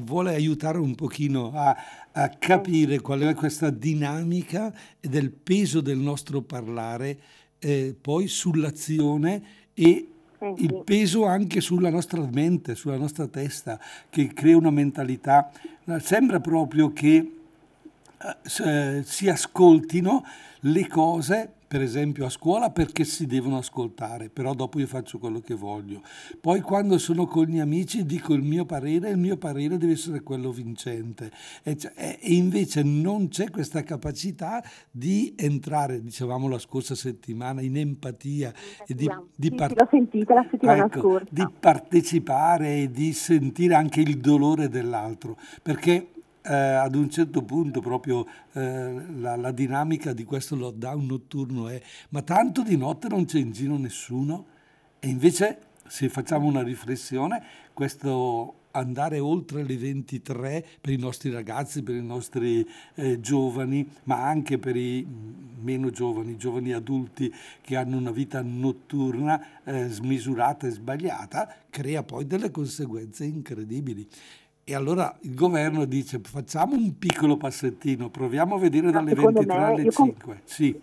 vuole 0.00 0.34
aiutare 0.34 0.78
un 0.78 0.94
pochino 0.94 1.52
a, 1.54 1.76
a 2.12 2.28
capire 2.30 3.00
qual 3.00 3.20
è 3.20 3.34
questa 3.34 3.68
dinamica 3.68 4.72
del 4.98 5.32
peso 5.32 5.82
del 5.82 5.98
nostro 5.98 6.40
parlare 6.40 7.18
eh, 7.58 7.94
poi 8.00 8.26
sull'azione 8.26 9.42
e 9.74 9.84
eh 10.38 10.54
il 10.56 10.82
peso 10.82 11.26
anche 11.26 11.60
sulla 11.60 11.90
nostra 11.90 12.26
mente, 12.30 12.74
sulla 12.74 12.96
nostra 12.96 13.26
testa, 13.26 13.78
che 14.08 14.32
crea 14.32 14.56
una 14.56 14.70
mentalità. 14.70 15.50
Sembra 15.98 16.40
proprio 16.40 16.92
che 16.92 17.32
eh, 18.64 19.02
si 19.04 19.28
ascoltino 19.28 20.24
le 20.66 20.86
cose 20.88 21.50
per 21.66 21.82
esempio 21.82 22.26
a 22.26 22.30
scuola 22.30 22.70
perché 22.70 23.04
si 23.04 23.26
devono 23.26 23.58
ascoltare, 23.58 24.28
però 24.28 24.54
dopo 24.54 24.78
io 24.78 24.86
faccio 24.86 25.18
quello 25.18 25.40
che 25.40 25.54
voglio. 25.54 26.00
Poi 26.40 26.60
quando 26.60 26.96
sono 26.96 27.26
con 27.26 27.46
gli 27.46 27.58
amici 27.58 28.06
dico 28.06 28.34
il 28.34 28.42
mio 28.42 28.64
parere 28.64 29.08
e 29.08 29.10
il 29.10 29.18
mio 29.18 29.36
parere 29.36 29.76
deve 29.76 29.94
essere 29.94 30.22
quello 30.22 30.52
vincente. 30.52 31.30
E, 31.64 31.76
e, 31.96 32.18
invece 32.34 32.84
non 32.84 33.28
c'è 33.28 33.50
questa 33.50 33.82
capacità 33.82 34.62
di 34.90 35.34
entrare, 35.36 36.00
dicevamo 36.00 36.48
la 36.48 36.58
scorsa 36.58 36.94
settimana, 36.94 37.60
in 37.62 37.76
empatia 37.76 38.52
e 38.86 38.94
di, 38.94 39.10
di, 39.34 39.52
par- 39.52 39.88
sentita, 39.90 40.46
ecco, 40.60 41.20
di 41.28 41.46
partecipare 41.58 42.82
e 42.82 42.90
di 42.92 43.12
sentire 43.12 43.74
anche 43.74 44.00
il 44.00 44.18
dolore 44.18 44.68
dell'altro. 44.68 45.36
Perché 45.62 46.10
eh, 46.46 46.54
ad 46.54 46.94
un 46.94 47.10
certo 47.10 47.42
punto 47.42 47.80
proprio 47.80 48.26
eh, 48.52 48.92
la, 49.18 49.36
la, 49.36 49.50
dinamica 49.50 50.12
di 50.12 50.24
questo 50.24 50.54
lockdown 50.54 51.04
notturno 51.06 51.68
è 51.68 51.80
ma 52.10 52.22
tanto 52.22 52.62
di 52.62 52.76
notte 52.76 53.08
non 53.08 53.24
c'è 53.24 53.38
in 53.38 53.52
giro 53.52 53.76
nessuno 53.76 54.46
e 55.00 55.08
invece 55.08 55.58
se 55.86 56.08
facciamo 56.08 56.46
una 56.46 56.62
riflessione 56.62 57.42
questo 57.72 58.54
andare 58.76 59.18
oltre 59.18 59.64
le 59.64 59.76
23 59.76 60.64
per 60.80 60.92
i 60.92 60.98
nostri 60.98 61.30
ragazzi, 61.30 61.82
per 61.82 61.94
i 61.94 62.02
nostri 62.02 62.66
eh, 62.94 63.20
giovani, 63.20 63.88
ma 64.04 64.26
anche 64.26 64.58
per 64.58 64.76
i 64.76 65.06
meno 65.60 65.90
giovani, 65.90 66.36
giovani 66.36 66.72
adulti 66.72 67.32
che 67.62 67.76
hanno 67.76 67.96
una 67.96 68.10
vita 68.10 68.42
notturna 68.42 69.62
eh, 69.64 69.88
smisurata 69.88 70.66
e 70.66 70.70
sbagliata, 70.70 71.54
crea 71.70 72.02
poi 72.02 72.26
delle 72.26 72.50
conseguenze 72.50 73.24
incredibili. 73.24 74.06
E 74.68 74.74
allora 74.74 75.16
il 75.20 75.32
governo 75.32 75.84
dice 75.84 76.20
facciamo 76.24 76.74
un 76.74 76.98
piccolo 76.98 77.36
passettino, 77.36 78.10
proviamo 78.10 78.56
a 78.56 78.58
vedere 78.58 78.90
dalle 78.90 79.14
23 79.14 79.56
alle 79.56 79.90
5. 79.92 80.40
Sì. 80.42 80.76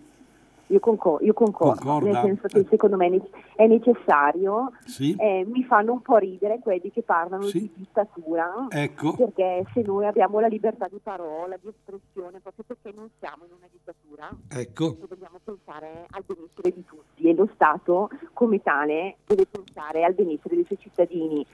Io, 0.68 0.80
concor- 0.80 1.22
io 1.22 1.34
concordo, 1.34 1.80
Concorda. 1.80 2.22
nel 2.22 2.22
senso 2.22 2.48
che 2.48 2.60
eh. 2.60 2.66
secondo 2.70 2.96
me 2.96 3.20
è 3.54 3.66
necessario, 3.66 4.72
sì. 4.84 5.14
eh, 5.18 5.44
mi 5.46 5.62
fanno 5.64 5.92
un 5.92 6.00
po' 6.00 6.16
ridere 6.16 6.58
quelli 6.60 6.90
che 6.90 7.02
parlano 7.02 7.42
sì. 7.42 7.60
di 7.60 7.72
dittatura, 7.76 8.66
ecco. 8.70 9.14
perché 9.14 9.64
se 9.74 9.82
noi 9.82 10.06
abbiamo 10.06 10.40
la 10.40 10.46
libertà 10.46 10.88
di 10.88 10.98
parola, 11.02 11.56
di 11.60 11.68
espressione, 11.68 12.40
proprio 12.40 12.64
perché 12.66 12.92
non 12.96 13.10
siamo 13.18 13.44
in 13.44 13.52
una 13.56 13.68
dittatura, 13.70 14.30
ecco. 14.48 14.96
dobbiamo 15.06 15.38
pensare 15.44 16.06
al 16.10 16.24
benessere 16.24 16.72
di 16.72 16.84
tutti 16.84 17.28
e 17.28 17.34
lo 17.34 17.48
Stato 17.54 18.08
come 18.32 18.62
tale 18.62 19.16
deve 19.26 19.46
pensare 19.46 20.02
al 20.02 20.14
benessere 20.14 20.54
dei 20.54 20.64
suoi 20.64 20.78
cittadini 20.78 21.46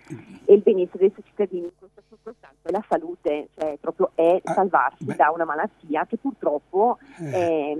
e 0.44 0.55
il 0.55 0.62
benessere 0.62 0.99
dei 0.99 1.11
suoi 1.11 1.25
cittadini 1.25 1.64
in 1.64 1.73
questa 1.77 2.01
circostanza 2.09 2.68
è 2.68 2.70
la 2.70 2.85
salute, 2.88 3.49
cioè 3.57 3.77
proprio 3.81 4.12
è 4.14 4.40
ah, 4.42 4.53
salvarsi 4.53 5.11
ah, 5.11 5.14
da 5.14 5.31
una 5.31 5.44
malattia 5.44 6.07
che 6.07 6.16
purtroppo... 6.16 6.99
Eh. 7.18 7.31
È, 7.31 7.79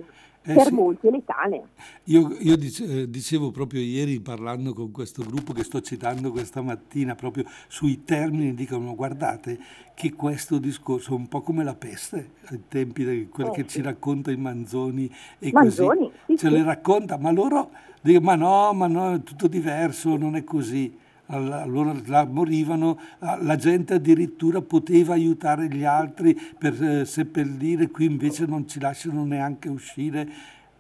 eh 0.53 0.55
per 0.55 0.67
sì. 0.67 0.73
molti 0.73 1.07
è 1.07 1.11
letale. 1.11 1.69
Io, 2.05 2.37
io 2.39 2.55
eh, 2.55 3.11
dicevo 3.11 3.51
proprio 3.51 3.81
ieri 3.81 4.21
parlando 4.21 4.73
con 4.73 4.91
questo 4.91 5.23
gruppo 5.23 5.53
che 5.53 5.65
sto 5.65 5.81
citando 5.81 6.31
questa 6.31 6.61
mattina 6.63 7.15
proprio 7.15 7.45
sui 7.69 8.05
termini, 8.05 8.55
dicono 8.55 8.95
guardate 8.95 9.59
che 9.95 10.13
questo 10.15 10.59
discorso 10.59 11.13
è 11.13 11.17
un 11.17 11.29
po' 11.29 11.43
come 11.43 11.63
la 11.65 11.75
peste, 11.75 12.33
ai 12.47 12.63
tempi 12.69 13.05
di 13.05 13.29
quello 13.29 13.53
eh, 13.53 13.57
che 13.57 13.63
sì. 13.63 13.77
ci 13.77 13.83
racconta 13.83 14.31
i 14.31 14.37
Manzoni 14.37 15.13
e 15.39 15.51
Manzoni, 15.53 15.99
così, 15.99 16.13
sì, 16.27 16.39
ce 16.39 16.51
le 16.51 16.63
racconta, 16.63 17.19
ma 17.19 17.31
loro 17.31 17.71
dicono 18.01 18.25
ma 18.25 18.35
no, 18.35 18.73
ma 18.73 18.87
no, 18.87 19.15
è 19.15 19.23
tutto 19.23 19.47
diverso, 19.47 20.17
non 20.17 20.37
è 20.37 20.45
così 20.45 21.09
allora 21.31 22.25
morivano, 22.25 22.99
la 23.19 23.57
gente 23.57 23.95
addirittura 23.95 24.61
poteva 24.61 25.15
aiutare 25.15 25.69
gli 25.69 25.85
altri 25.85 26.39
per 26.59 26.83
eh, 26.83 27.05
seppellire, 27.05 27.91
qui 27.91 28.07
invece 28.07 28.47
non 28.47 28.67
ci 28.69 28.81
lasciano 28.81 29.25
neanche 29.25 29.69
uscire. 29.69 30.29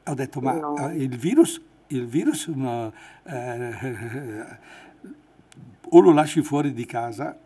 Ho 0.05 0.15
detto, 0.15 0.41
ma 0.41 0.55
no. 0.55 0.89
Eh, 0.89 0.97
il 0.97 1.17
virus, 1.17 1.61
il 1.89 2.07
virus 2.07 2.49
no, 2.49 2.93
eh, 3.25 4.45
o 5.89 6.01
lo 6.01 6.13
lasci 6.13 6.43
fuori 6.43 6.73
di 6.73 6.87
casa 6.87 7.39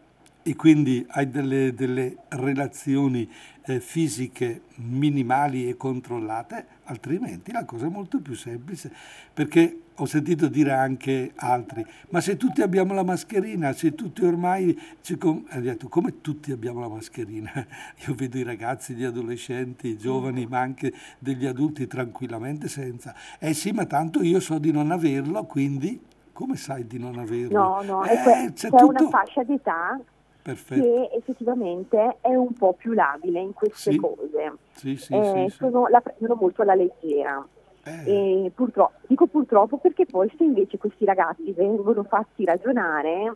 e 0.42 0.56
quindi 0.56 1.04
hai 1.08 1.30
delle, 1.30 1.74
delle 1.74 2.18
relazioni 2.28 3.28
eh, 3.64 3.80
fisiche 3.80 4.62
minimali 4.76 5.68
e 5.68 5.76
controllate, 5.76 6.66
altrimenti 6.84 7.50
la 7.50 7.64
cosa 7.64 7.86
è 7.86 7.88
molto 7.88 8.20
più 8.20 8.34
semplice, 8.34 8.92
perché 9.32 9.83
ho 9.96 10.06
sentito 10.06 10.48
dire 10.48 10.72
anche 10.72 11.32
altri, 11.36 11.84
ma 12.10 12.20
se 12.20 12.36
tutti 12.36 12.62
abbiamo 12.62 12.94
la 12.94 13.04
mascherina, 13.04 13.72
se 13.72 13.94
tutti 13.94 14.24
ormai, 14.24 14.76
com- 15.18 15.44
ha 15.50 15.60
detto 15.60 15.88
come 15.88 16.20
tutti 16.20 16.50
abbiamo 16.50 16.80
la 16.80 16.88
mascherina, 16.88 17.52
io 18.06 18.14
vedo 18.14 18.38
i 18.38 18.42
ragazzi, 18.42 18.94
gli 18.94 19.04
adolescenti, 19.04 19.88
i 19.88 19.98
giovani, 19.98 20.46
ma 20.46 20.58
anche 20.58 20.92
degli 21.18 21.46
adulti 21.46 21.86
tranquillamente 21.86 22.66
senza, 22.68 23.14
eh 23.38 23.54
sì, 23.54 23.70
ma 23.70 23.86
tanto 23.86 24.22
io 24.22 24.40
so 24.40 24.58
di 24.58 24.72
non 24.72 24.90
averlo, 24.90 25.44
quindi 25.44 26.00
come 26.32 26.56
sai 26.56 26.86
di 26.86 26.98
non 26.98 27.18
averlo? 27.18 27.56
No, 27.56 27.82
no, 27.82 28.04
eh, 28.04 28.16
c'è, 28.16 28.52
c'è 28.52 28.68
tutto... 28.70 28.86
una 28.86 29.08
fascia 29.08 29.44
d'età 29.44 30.00
Perfetto. 30.42 30.82
che 30.82 31.10
effettivamente 31.16 32.16
è 32.20 32.34
un 32.34 32.52
po' 32.52 32.72
più 32.72 32.92
labile 32.92 33.40
in 33.40 33.52
queste 33.54 33.92
sì. 33.92 33.96
cose. 33.96 34.52
Sì, 34.72 34.96
sì, 34.96 35.14
eh, 35.14 35.46
sono, 35.50 35.86
la 35.86 36.00
prendono 36.00 36.34
molto 36.34 36.62
alla 36.62 36.74
leggera. 36.74 37.46
Eh. 37.84 38.50
Purtroppo, 38.54 38.98
dico 39.06 39.26
purtroppo 39.26 39.78
perché 39.78 40.06
poi 40.06 40.32
se 40.36 40.44
invece 40.44 40.78
questi 40.78 41.04
ragazzi 41.04 41.52
vengono 41.52 42.02
fatti 42.04 42.44
ragionare, 42.44 43.32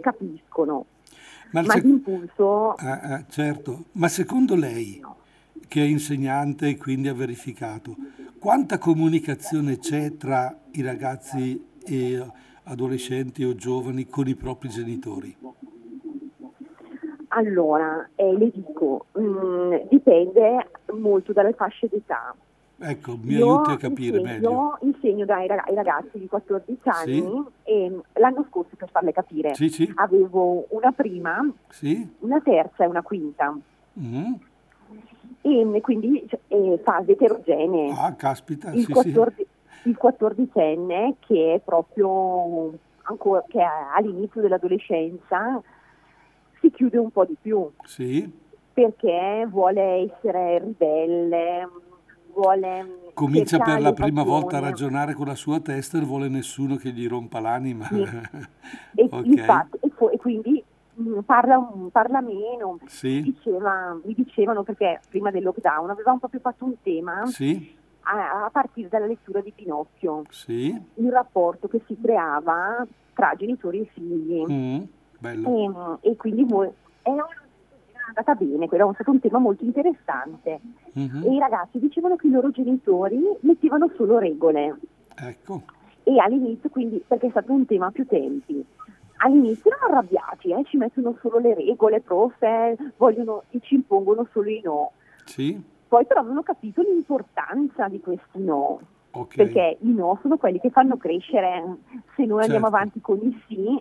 capiscono. 0.00 0.86
Ma, 1.52 1.62
Ma 1.62 1.72
sec- 1.72 1.84
d'impulso... 1.84 2.72
Ah, 2.72 3.00
ah, 3.00 3.24
certo, 3.28 3.84
ma 3.92 4.08
secondo 4.08 4.56
lei, 4.56 4.98
no. 5.00 5.16
che 5.68 5.82
è 5.82 5.86
insegnante 5.86 6.68
e 6.68 6.76
quindi 6.76 7.08
ha 7.08 7.14
verificato, 7.14 7.94
quanta 8.38 8.78
comunicazione 8.78 9.78
c'è 9.78 10.16
tra 10.16 10.54
i 10.72 10.82
ragazzi 10.82 11.64
e 11.84 12.26
adolescenti 12.64 13.44
o 13.44 13.54
giovani 13.54 14.06
con 14.06 14.26
i 14.26 14.34
propri 14.34 14.68
genitori? 14.68 15.36
Allora, 17.28 18.08
eh, 18.14 18.32
le 18.36 18.50
dico, 18.50 19.06
mh, 19.12 19.20
mm, 19.20 19.74
dipende 19.90 20.70
molto 20.94 21.32
dalle 21.32 21.52
fasce 21.52 21.86
d'età. 21.88 22.34
Ecco, 22.78 23.16
mi 23.22 23.34
io 23.34 23.54
aiuti 23.54 23.70
a 23.70 23.76
capire 23.76 24.18
insegno, 24.18 24.32
meglio. 24.32 24.50
Io 24.50 24.78
insegno 24.92 25.24
dai 25.24 25.46
ragazzi 25.46 26.18
di 26.18 26.28
14 26.28 26.80
anni 26.84 27.22
sì. 27.22 27.70
e 27.70 28.00
l'anno 28.14 28.44
scorso, 28.50 28.76
per 28.76 28.90
farle 28.90 29.12
capire, 29.12 29.54
sì, 29.54 29.68
sì. 29.68 29.90
avevo 29.96 30.66
una 30.70 30.92
prima, 30.92 31.40
una 32.18 32.40
terza 32.40 32.84
e 32.84 32.86
una 32.86 33.02
quinta. 33.02 33.56
Mm. 33.98 34.34
E 35.40 35.80
quindi 35.80 36.28
eh, 36.48 36.80
fase 36.82 37.12
eterogenee. 37.12 37.92
Ah, 37.96 38.14
caspita, 38.14 38.72
il, 38.72 38.86
14, 38.86 39.46
il 39.84 39.96
14enne 40.00 41.14
che 41.20 41.54
è 41.54 41.60
proprio 41.60 42.72
ancora, 43.02 43.44
che 43.48 43.60
è 43.60 43.68
all'inizio 43.94 44.40
dell'adolescenza 44.40 45.62
si 46.60 46.70
chiude 46.70 46.98
un 46.98 47.10
po' 47.10 47.24
di 47.24 47.36
più. 47.40 47.70
Sì. 47.84 48.30
Perché 48.72 49.46
vuole 49.48 50.10
essere 50.10 50.58
ribelle, 50.58 51.68
vuole... 52.36 53.04
Comincia 53.14 53.58
per 53.58 53.80
la 53.80 53.94
prima 53.94 54.22
volta 54.22 54.58
a 54.58 54.60
ragionare 54.60 55.14
con 55.14 55.26
la 55.26 55.34
sua 55.34 55.58
testa 55.60 55.96
e 55.96 56.00
non 56.00 56.08
vuole 56.08 56.28
nessuno 56.28 56.76
che 56.76 56.90
gli 56.90 57.08
rompa 57.08 57.40
l'anima. 57.40 57.86
Sì. 57.86 58.02
e, 58.94 59.08
okay. 59.10 59.30
infatti, 59.30 59.78
e, 59.80 59.90
e, 60.12 60.16
quindi 60.18 60.62
mm, 61.00 61.20
parla, 61.20 61.58
parla, 61.90 62.20
meno. 62.20 62.78
Sì. 62.84 63.22
Diceva, 63.22 63.98
mi 64.04 64.12
dicevano 64.12 64.62
perché 64.62 65.00
prima 65.08 65.30
del 65.30 65.44
lockdown 65.44 65.88
avevamo 65.88 66.18
proprio 66.18 66.40
fatto 66.40 66.66
un 66.66 66.74
tema. 66.82 67.24
Sì. 67.26 67.74
A, 68.02 68.44
a, 68.44 68.50
partire 68.50 68.88
dalla 68.88 69.06
lettura 69.06 69.40
di 69.40 69.52
Pinocchio, 69.52 70.22
sì. 70.28 70.80
il 70.94 71.10
rapporto 71.10 71.66
che 71.66 71.80
si 71.86 71.96
creava 72.00 72.86
tra 73.14 73.34
genitori 73.36 73.80
e 73.80 73.90
figli. 73.92 74.44
Mm. 74.48 74.82
E, 75.22 76.10
e, 76.10 76.16
quindi 76.16 76.46
è 77.02 77.10
andata 78.06 78.34
bene, 78.34 78.68
quello 78.68 78.90
è 78.90 78.94
stato 78.94 79.10
un 79.10 79.20
tema 79.20 79.38
molto 79.38 79.64
interessante. 79.64 80.60
Mm-hmm. 80.98 81.22
E 81.24 81.34
i 81.34 81.38
ragazzi 81.38 81.78
dicevano 81.78 82.16
che 82.16 82.26
i 82.26 82.30
loro 82.30 82.50
genitori 82.50 83.20
mettevano 83.40 83.90
solo 83.96 84.18
regole. 84.18 84.78
Ecco. 85.14 85.62
E 86.02 86.18
all'inizio, 86.18 86.68
quindi, 86.68 87.02
perché 87.06 87.26
è 87.26 87.30
stato 87.30 87.52
un 87.52 87.66
tema 87.66 87.86
a 87.86 87.90
più 87.90 88.06
tempi, 88.06 88.64
all'inizio 89.18 89.70
erano 89.70 89.92
arrabbiati, 89.92 90.52
eh, 90.52 90.64
ci 90.64 90.76
mettono 90.76 91.16
solo 91.20 91.38
le 91.38 91.54
regole, 91.54 92.00
profe, 92.00 92.76
vogliono, 92.96 93.42
ci 93.60 93.74
impongono 93.74 94.28
solo 94.32 94.48
i 94.48 94.60
no. 94.62 94.92
Sì. 95.24 95.60
Poi 95.88 96.04
però 96.06 96.22
ho 96.22 96.42
capito 96.42 96.82
l'importanza 96.82 97.88
di 97.88 98.00
questi 98.00 98.38
no. 98.38 98.80
Okay. 99.10 99.46
Perché 99.46 99.78
i 99.80 99.92
no 99.92 100.18
sono 100.20 100.36
quelli 100.36 100.60
che 100.60 100.70
fanno 100.70 100.96
crescere. 100.96 101.78
Se 102.14 102.24
noi 102.24 102.42
certo. 102.42 102.42
andiamo 102.42 102.66
avanti 102.66 103.00
con 103.00 103.18
i 103.22 103.42
sì, 103.46 103.80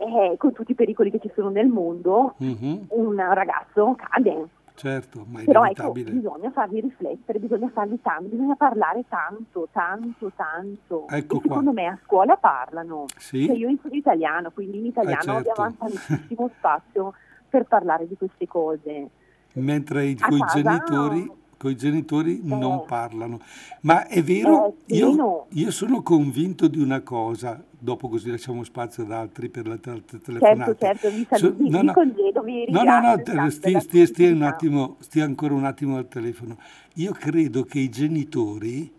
eh, 0.00 0.36
con 0.38 0.52
tutti 0.52 0.72
i 0.72 0.74
pericoli 0.74 1.10
che 1.10 1.20
ci 1.20 1.30
sono 1.34 1.50
nel 1.50 1.68
mondo, 1.68 2.34
mm-hmm. 2.42 2.76
un 2.88 3.16
ragazzo 3.16 3.94
cade. 3.96 4.48
Certo, 4.74 5.26
ma 5.28 5.40
è 5.40 5.44
Però 5.44 5.62
ecco, 5.66 5.92
bisogna 5.92 6.50
farli 6.50 6.80
riflettere, 6.80 7.38
bisogna 7.38 7.68
farli 7.68 8.00
tanto, 8.00 8.30
bisogna 8.30 8.54
parlare 8.54 9.04
tanto, 9.10 9.68
tanto, 9.70 10.32
tanto. 10.34 11.06
Ecco 11.06 11.36
e 11.36 11.40
secondo 11.42 11.72
qua. 11.72 11.82
me 11.82 11.86
a 11.86 11.98
scuola 12.02 12.36
parlano. 12.36 13.04
Sì? 13.18 13.44
Cioè 13.44 13.56
io 13.56 13.68
insegno 13.68 13.96
italiano, 13.96 14.50
quindi 14.52 14.78
in 14.78 14.86
italiano 14.86 15.20
eh, 15.20 15.42
certo. 15.42 15.50
abbiamo 15.50 15.76
tantissimo 15.78 16.50
spazio 16.56 17.12
per 17.50 17.64
parlare 17.64 18.08
di 18.08 18.16
queste 18.16 18.46
cose. 18.46 19.10
Mentre 19.52 20.06
i 20.06 20.14
tuoi 20.14 20.40
genitori 20.50 21.30
con 21.60 21.70
i 21.70 21.76
genitori 21.76 22.38
eh. 22.38 22.42
non 22.42 22.86
parlano. 22.86 23.38
Ma 23.82 24.06
è 24.06 24.22
vero, 24.22 24.76
eh, 24.86 24.96
io, 24.96 25.46
io, 25.50 25.70
sono 25.70 26.00
convinto 26.00 26.68
di 26.68 26.80
una 26.80 27.02
cosa, 27.02 27.62
dopo 27.78 28.08
così 28.08 28.30
lasciamo 28.30 28.64
spazio 28.64 29.02
ad 29.02 29.12
altri 29.12 29.50
per 29.50 29.66
la 29.66 29.76
te- 29.76 30.02
telefonata. 30.22 30.74
Certo, 30.74 30.86
certo, 30.86 31.10
vi 31.10 31.26
saluti, 31.28 31.70
so, 31.70 31.76
no, 31.76 31.82
no, 31.82 31.92
congedo, 31.92 32.40
vi 32.40 32.64
no, 32.70 32.82
no, 32.82 33.00
no, 33.00 33.50
stia, 33.50 33.78
stia, 33.78 34.06
stia, 34.06 34.30
un 34.30 34.40
attimo, 34.40 34.96
stia 35.00 35.24
ancora 35.24 35.52
un 35.52 35.66
attimo 35.66 35.98
al 35.98 36.08
telefono. 36.08 36.56
Io 36.94 37.12
credo 37.12 37.64
che 37.64 37.78
i 37.78 37.90
genitori, 37.90 38.90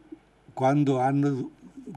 quando 0.53 0.99
hanno 0.99 1.49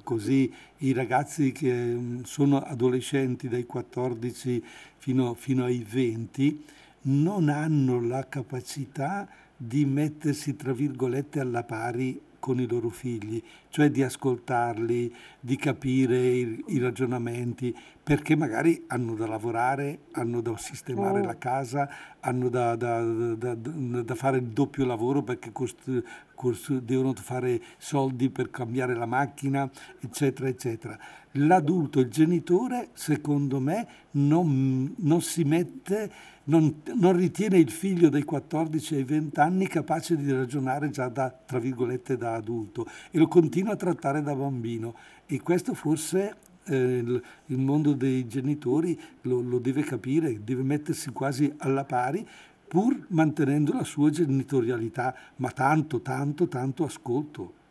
così 0.02 0.50
i 0.78 0.94
ragazzi 0.94 1.52
che 1.52 1.70
mm, 1.70 2.22
sono 2.22 2.60
adolescenti 2.60 3.48
dai 3.48 3.66
14 3.66 4.64
fino, 4.96 5.34
fino 5.34 5.64
ai 5.64 5.84
20, 5.86 6.64
non 7.02 7.50
hanno 7.50 8.00
la 8.00 8.26
capacità 8.26 9.28
di 9.56 9.84
mettersi, 9.84 10.56
tra 10.56 10.72
virgolette, 10.72 11.40
alla 11.40 11.64
pari 11.64 12.20
con 12.44 12.60
i 12.60 12.66
loro 12.66 12.90
figli, 12.90 13.42
cioè 13.70 13.90
di 13.90 14.02
ascoltarli, 14.02 15.14
di 15.40 15.56
capire 15.56 16.18
i, 16.18 16.62
i 16.66 16.78
ragionamenti, 16.78 17.74
perché 18.02 18.36
magari 18.36 18.84
hanno 18.88 19.14
da 19.14 19.26
lavorare, 19.26 20.00
hanno 20.10 20.42
da 20.42 20.54
sistemare 20.58 21.20
oh. 21.20 21.24
la 21.24 21.38
casa, 21.38 21.88
hanno 22.20 22.50
da, 22.50 22.76
da, 22.76 23.00
da, 23.02 23.54
da, 23.54 24.14
fare 24.14 24.36
il 24.36 24.48
doppio 24.48 24.84
lavoro 24.84 25.22
perché 25.22 25.52
cost, 25.52 26.02
cost, 26.34 26.70
devono 26.80 27.14
fare 27.14 27.62
soldi 27.78 28.28
per 28.28 28.50
cambiare 28.50 28.94
la 28.94 29.06
macchina, 29.06 29.70
eccetera, 29.98 30.46
eccetera. 30.46 30.98
L'adulto, 31.36 32.00
il 32.00 32.10
genitore, 32.10 32.90
secondo 32.92 33.58
me, 33.58 33.86
non, 34.10 34.94
non 34.98 35.22
si 35.22 35.44
mette 35.44 36.12
non, 36.44 36.82
non, 36.94 37.16
ritiene 37.16 37.58
il 37.58 37.70
figlio 37.70 38.08
dai 38.08 38.22
14 38.22 38.96
ai 38.96 39.04
20 39.04 39.40
anni 39.40 39.66
capace 39.66 40.16
di 40.16 40.30
ragionare 40.30 40.90
già 40.90 41.08
da, 41.08 41.30
tra 41.30 41.58
virgolette, 41.58 42.16
da 42.16 42.34
adulto 42.34 42.86
e 43.10 43.18
lo 43.18 43.28
continua 43.28 43.72
a 43.72 43.76
trattare 43.76 44.22
da 44.22 44.34
bambino. 44.34 44.94
E 45.26 45.40
questo 45.40 45.74
forse 45.74 46.36
eh, 46.64 46.76
il, 46.76 47.22
il, 47.46 47.58
mondo 47.58 47.92
dei 47.94 48.26
genitori 48.26 48.98
lo, 49.22 49.40
lo 49.40 49.58
deve 49.58 49.82
capire, 49.82 50.42
deve 50.44 50.62
mettersi 50.62 51.10
quasi 51.10 51.52
alla 51.58 51.84
pari 51.84 52.26
pur 52.66 53.06
mantenendo 53.08 53.72
la 53.72 53.84
sua 53.84 54.10
genitorialità, 54.10 55.14
ma 55.36 55.50
tanto, 55.50 56.00
tanto, 56.00 56.48
tanto 56.48 56.84
ascolto. 56.84 57.62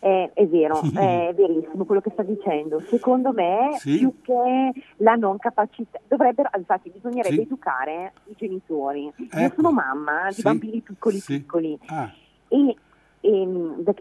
Eh, 0.00 0.30
è 0.32 0.46
vero, 0.46 0.80
è 0.94 1.32
verissimo 1.34 1.84
quello 1.84 2.00
che 2.00 2.10
sta 2.10 2.22
dicendo. 2.22 2.80
Secondo 2.80 3.32
me, 3.32 3.74
sì. 3.78 3.98
più 3.98 4.14
che 4.22 4.72
la 4.96 5.14
non 5.14 5.38
capacità, 5.38 5.98
dovrebbero, 6.06 6.50
infatti, 6.56 6.90
bisognerebbe 6.90 7.36
sì. 7.36 7.42
educare 7.42 8.12
i 8.26 8.34
genitori. 8.36 9.12
Ecco. 9.16 9.38
Io 9.38 9.52
sono 9.54 9.72
mamma 9.72 10.28
di 10.28 10.34
sì. 10.34 10.42
bambini 10.42 10.80
piccoli 10.80 11.22
piccoli. 11.24 11.78
Ah. 11.86 12.12
E, 12.48 12.76
e, 13.20 13.48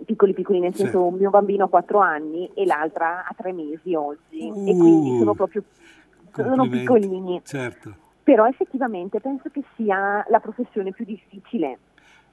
piccoli 0.05 0.33
piccoli 0.33 0.59
nel 0.59 0.73
senso 0.73 1.05
un 1.05 1.15
mio 1.15 1.29
bambino 1.29 1.65
ha 1.65 1.69
4 1.69 1.99
anni 1.99 2.49
e 2.53 2.65
l'altra 2.65 3.25
ha 3.25 3.33
3 3.35 3.51
mesi 3.51 3.93
oggi 3.93 4.49
uh, 4.49 4.67
e 4.67 4.77
quindi 4.77 5.17
sono 5.17 5.33
proprio 5.33 5.63
sono 6.31 6.67
piccolini. 6.67 7.41
Certo. 7.43 8.07
Però 8.23 8.45
effettivamente 8.45 9.19
penso 9.19 9.49
che 9.49 9.63
sia 9.75 10.23
la 10.29 10.39
professione 10.39 10.91
più 10.91 11.03
difficile 11.03 11.79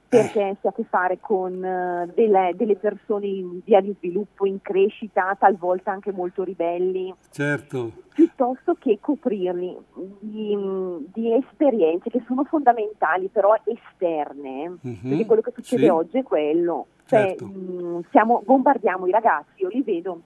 perché 0.07 0.57
si 0.59 0.67
ha 0.67 0.69
a 0.69 0.73
che 0.73 0.85
fare 0.89 1.19
con 1.19 1.53
uh, 1.53 2.11
delle, 2.13 2.53
delle, 2.55 2.75
persone 2.75 3.27
in 3.27 3.59
via 3.63 3.81
di 3.81 3.93
sviluppo, 3.97 4.45
in 4.45 4.61
crescita, 4.61 5.35
talvolta 5.37 5.91
anche 5.91 6.11
molto 6.11 6.43
ribelli. 6.43 7.13
Certo. 7.29 7.91
Piuttosto 8.13 8.75
che 8.79 8.97
coprirli 9.01 9.77
di, 10.19 10.57
di 11.13 11.33
esperienze 11.33 12.09
che 12.09 12.23
sono 12.25 12.43
fondamentali, 12.45 13.27
però 13.27 13.53
esterne, 13.63 14.77
mm-hmm. 14.85 15.09
perché 15.09 15.25
quello 15.25 15.41
che 15.41 15.51
succede 15.53 15.83
sì. 15.83 15.89
oggi 15.89 16.17
è 16.19 16.23
quello. 16.23 16.87
Cioè, 17.05 17.27
certo. 17.27 17.45
mh, 17.45 18.05
siamo, 18.09 18.41
bombardiamo 18.43 19.07
i 19.07 19.11
ragazzi, 19.11 19.61
io 19.61 19.67
li 19.67 19.81
vedo 19.81 20.21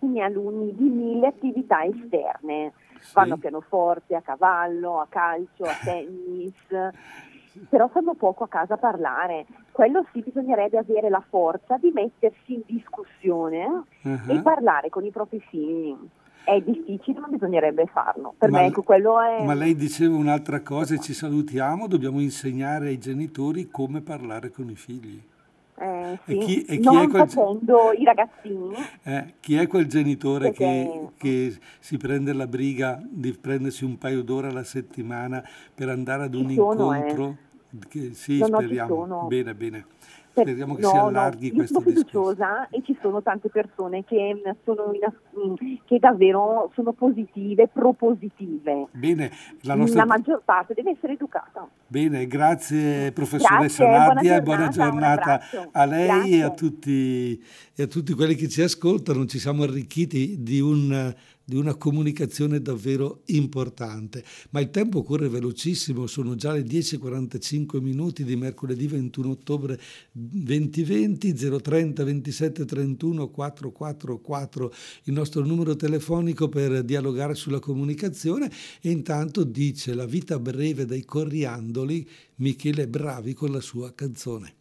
i 0.00 0.06
miei 0.06 0.26
alunni 0.26 0.74
di 0.74 0.84
mille 0.84 1.28
attività 1.28 1.84
esterne. 1.84 2.72
Sì. 3.00 3.14
Vanno 3.14 3.34
a 3.34 3.38
pianoforte, 3.38 4.14
a 4.14 4.20
cavallo, 4.20 5.00
a 5.00 5.06
calcio, 5.08 5.64
a 5.64 5.76
tennis 5.82 6.54
però 7.68 7.88
fanno 7.88 8.14
poco 8.14 8.44
a 8.44 8.48
casa 8.48 8.76
parlare. 8.76 9.46
Quello 9.70 10.04
sì 10.12 10.20
bisognerebbe 10.20 10.78
avere 10.78 11.08
la 11.08 11.22
forza 11.28 11.76
di 11.78 11.90
mettersi 11.92 12.54
in 12.54 12.62
discussione 12.66 13.84
uh-huh. 14.02 14.20
e 14.28 14.40
parlare 14.40 14.88
con 14.88 15.04
i 15.04 15.10
propri 15.10 15.40
figli. 15.40 15.96
È 16.44 16.60
difficile, 16.60 17.20
ma 17.20 17.28
bisognerebbe 17.28 17.86
farlo. 17.86 18.34
Per 18.36 18.50
ma, 18.50 18.60
me 18.60 18.66
ecco, 18.66 18.82
quello 18.82 19.20
è... 19.20 19.44
Ma 19.44 19.54
lei 19.54 19.76
diceva 19.76 20.16
un'altra 20.16 20.60
cosa 20.60 20.94
e 20.94 20.98
ci 20.98 21.14
salutiamo, 21.14 21.86
dobbiamo 21.86 22.20
insegnare 22.20 22.88
ai 22.88 22.98
genitori 22.98 23.68
come 23.70 24.00
parlare 24.00 24.50
con 24.50 24.68
i 24.68 24.74
figli. 24.74 25.22
Eh, 25.82 26.18
sì. 26.24 26.32
e 26.32 26.38
chi, 26.38 26.62
e 26.62 26.78
chi 26.78 26.84
non 26.84 27.10
quel, 27.10 27.28
facendo 27.28 27.92
i 27.92 28.04
ragazzini. 28.04 28.74
Eh, 29.02 29.34
chi 29.40 29.56
è 29.56 29.66
quel 29.66 29.86
genitore 29.86 30.52
perché... 30.52 31.10
che, 31.16 31.50
che, 31.50 31.58
si 31.80 31.96
prende 31.96 32.32
la 32.32 32.46
briga 32.46 33.02
di 33.04 33.32
prendersi 33.32 33.84
un 33.84 33.98
paio 33.98 34.22
d'ore 34.22 34.46
alla 34.46 34.62
settimana 34.62 35.42
per 35.74 35.88
andare 35.88 36.22
ad 36.22 36.34
un 36.34 36.52
sono, 36.52 36.94
incontro? 36.94 37.36
Eh. 37.72 37.88
Che, 37.88 38.14
sì, 38.14 38.38
no, 38.38 38.46
speriamo. 38.46 39.26
Bene, 39.26 39.54
bene. 39.54 39.86
Speriamo 40.32 40.74
che 40.74 40.80
no, 40.80 40.88
si 40.88 40.96
allarghi 40.96 41.48
no, 41.48 41.54
questo 41.56 41.80
discorso. 41.84 42.46
E 42.70 42.82
ci 42.84 42.96
sono 43.00 43.22
tante 43.22 43.48
persone 43.50 44.04
che, 44.04 44.40
sono 44.64 44.92
in, 44.92 45.78
che 45.84 45.98
davvero 45.98 46.70
sono 46.74 46.92
positive, 46.92 47.68
propositive. 47.68 48.88
Bene, 48.92 49.30
la, 49.62 49.74
nostra... 49.74 50.00
la 50.00 50.06
maggior 50.06 50.42
parte 50.44 50.74
deve 50.74 50.92
essere 50.92 51.12
educata. 51.12 51.68
Bene, 51.86 52.26
grazie 52.26 53.12
professoressa 53.12 53.84
Nadia 53.84 54.36
e 54.36 54.42
buona 54.42 54.68
giornata 54.68 55.40
a 55.70 55.84
lei 55.84 56.06
grazie. 56.06 56.36
e 56.36 56.42
a, 56.42 56.50
tutti, 56.50 57.44
e 57.74 57.82
a 57.82 57.86
tutti 57.86 58.14
quelli 58.14 58.34
che 58.34 58.48
ci 58.48 58.62
ascoltano. 58.62 59.26
Ci 59.26 59.38
siamo 59.38 59.64
arricchiti 59.64 60.42
di 60.42 60.60
un 60.60 61.14
di 61.44 61.56
una 61.56 61.74
comunicazione 61.74 62.60
davvero 62.60 63.22
importante. 63.26 64.24
Ma 64.50 64.60
il 64.60 64.70
tempo 64.70 65.02
corre 65.02 65.28
velocissimo, 65.28 66.06
sono 66.06 66.34
già 66.34 66.52
le 66.52 66.62
10.45 66.62 67.80
minuti 67.80 68.24
di 68.24 68.36
mercoledì 68.36 68.86
21 68.86 69.30
ottobre 69.30 69.80
2020, 70.12 71.32
030 71.34 72.04
27 72.04 72.64
31 72.64 73.28
444 73.28 74.74
il 75.04 75.12
nostro 75.12 75.44
numero 75.44 75.76
telefonico 75.76 76.48
per 76.48 76.82
dialogare 76.82 77.34
sulla 77.34 77.60
comunicazione 77.60 78.50
e 78.80 78.90
intanto 78.90 79.44
dice 79.44 79.94
la 79.94 80.06
vita 80.06 80.38
breve 80.38 80.84
dei 80.86 81.04
coriandoli 81.04 82.08
Michele 82.36 82.88
Bravi 82.88 83.34
con 83.34 83.52
la 83.52 83.60
sua 83.60 83.92
canzone. 83.94 84.54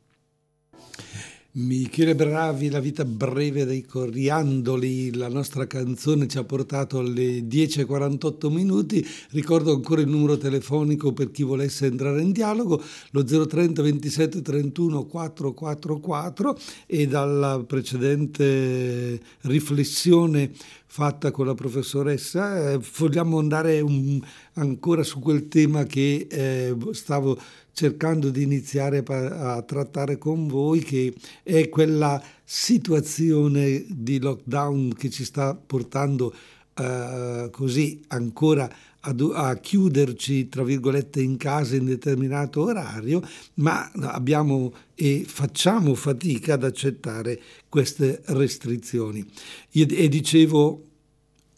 Michele 1.54 2.16
Bravi, 2.16 2.70
La 2.70 2.80
vita 2.80 3.04
breve 3.04 3.66
dei 3.66 3.84
coriandoli, 3.86 5.14
la 5.16 5.28
nostra 5.28 5.68
canzone 5.68 6.26
ci 6.30 6.38
ha 6.38 6.46
portato 6.46 7.00
alle 7.00 7.40
10.48 7.42 8.50
minuti, 8.50 9.06
ricordo 9.32 9.74
ancora 9.74 10.00
il 10.00 10.08
numero 10.08 10.38
telefonico 10.38 11.12
per 11.12 11.30
chi 11.30 11.44
volesse 11.44 11.88
entrare 11.88 12.22
in 12.22 12.32
dialogo, 12.32 12.82
lo 13.10 13.26
030 13.26 13.82
27 13.82 14.42
31 14.42 15.06
444 15.06 16.58
e 16.86 17.08
dalla 17.08 17.62
precedente 17.68 19.20
riflessione 19.42 20.52
fatta 20.94 21.32
con 21.32 21.46
la 21.46 21.54
professoressa, 21.54 22.72
eh, 22.72 22.80
vogliamo 22.98 23.40
andare 23.40 23.80
un, 23.80 24.20
ancora 24.56 25.04
su 25.04 25.20
quel 25.20 25.48
tema 25.48 25.86
che 25.86 26.28
eh, 26.30 26.76
stavo 26.92 27.40
cercando 27.72 28.30
di 28.30 28.44
iniziare 28.44 29.02
a, 29.08 29.54
a 29.54 29.62
trattare 29.62 30.18
con 30.18 30.48
voi, 30.48 30.82
che 30.82 31.14
è 31.44 31.70
quella 31.70 32.22
situazione 32.44 33.86
di 33.88 34.20
lockdown 34.20 34.94
che 34.94 35.10
ci 35.10 35.24
sta 35.24 35.56
portando 35.56 36.34
eh, 36.76 37.48
così 37.54 38.02
ancora 38.08 38.70
a, 39.02 39.56
chiuderci, 39.56 40.50
tra 40.50 40.64
virgolette, 40.64 41.22
in 41.22 41.38
casa 41.38 41.76
in 41.76 41.86
determinato 41.86 42.62
orario, 42.62 43.22
ma 43.56 43.92
abbiamo 44.02 44.74
e 44.96 45.24
facciamo 45.28 45.96
fatica 45.96 46.54
ad 46.54 46.64
accettare 46.64 47.40
queste 47.68 48.22
restrizioni. 48.26 49.26
E 49.72 50.08
dicevo 50.08 50.91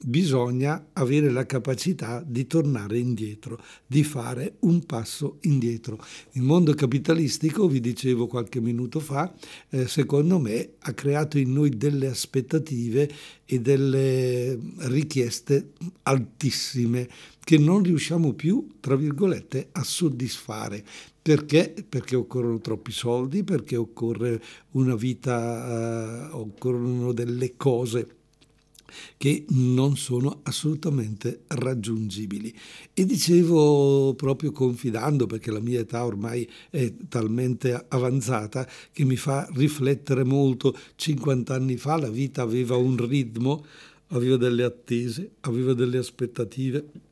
bisogna 0.04 0.88
avere 0.94 1.30
la 1.30 1.46
capacità 1.46 2.24
di 2.26 2.46
tornare 2.46 2.98
indietro, 2.98 3.60
di 3.86 4.04
fare 4.04 4.56
un 4.60 4.86
passo 4.86 5.38
indietro. 5.42 6.04
Il 6.32 6.42
mondo 6.42 6.74
capitalistico, 6.74 7.68
vi 7.68 7.80
dicevo 7.80 8.28
qualche 8.28 8.60
minuto 8.60 9.00
fa, 9.00 9.34
eh, 9.70 9.88
secondo 9.88 10.40
me 10.40 10.74
ha 10.80 10.94
creato 10.94 11.38
in 11.38 11.54
noi 11.54 11.78
delle 11.78 12.08
aspettative 12.08 13.10
e 13.46 13.60
delle 13.60 14.60
richieste 14.80 15.72
altissime 16.04 17.08
che 17.44 17.58
non 17.58 17.84
riusciamo 17.84 18.34
più, 18.34 18.76
tra 18.80 18.96
virgolette, 18.96 19.70
a 19.74 19.84
soddisfare. 19.84 20.84
Perché? 21.22 21.74
Perché 21.88 22.16
occorrono 22.16 22.60
troppi 22.60 22.92
soldi, 22.92 23.44
perché 23.44 23.78
occorre 23.78 24.42
una 24.72 24.96
vita, 24.96 26.30
uh, 26.32 26.38
occorrono 26.38 27.14
delle 27.14 27.56
cose 27.56 28.23
che 29.18 29.46
non 29.50 29.98
sono 29.98 30.42
assolutamente 30.44 31.44
raggiungibili. 31.48 32.54
E 32.94 33.06
dicevo 33.06 34.14
proprio 34.16 34.52
confidando, 34.52 35.26
perché 35.26 35.52
la 35.52 35.60
mia 35.60 35.80
età 35.80 36.06
ormai 36.06 36.50
è 36.70 36.94
talmente 37.08 37.86
avanzata 37.88 38.68
che 38.92 39.04
mi 39.06 39.16
fa 39.16 39.48
riflettere 39.54 40.24
molto, 40.24 40.78
50 40.96 41.54
anni 41.54 41.78
fa 41.78 41.98
la 41.98 42.10
vita 42.10 42.42
aveva 42.42 42.76
un 42.76 42.98
ritmo, 43.06 43.66
aveva 44.08 44.38
delle 44.38 44.64
attese, 44.64 45.32
aveva 45.42 45.74
delle 45.74 45.98
aspettative 45.98 47.12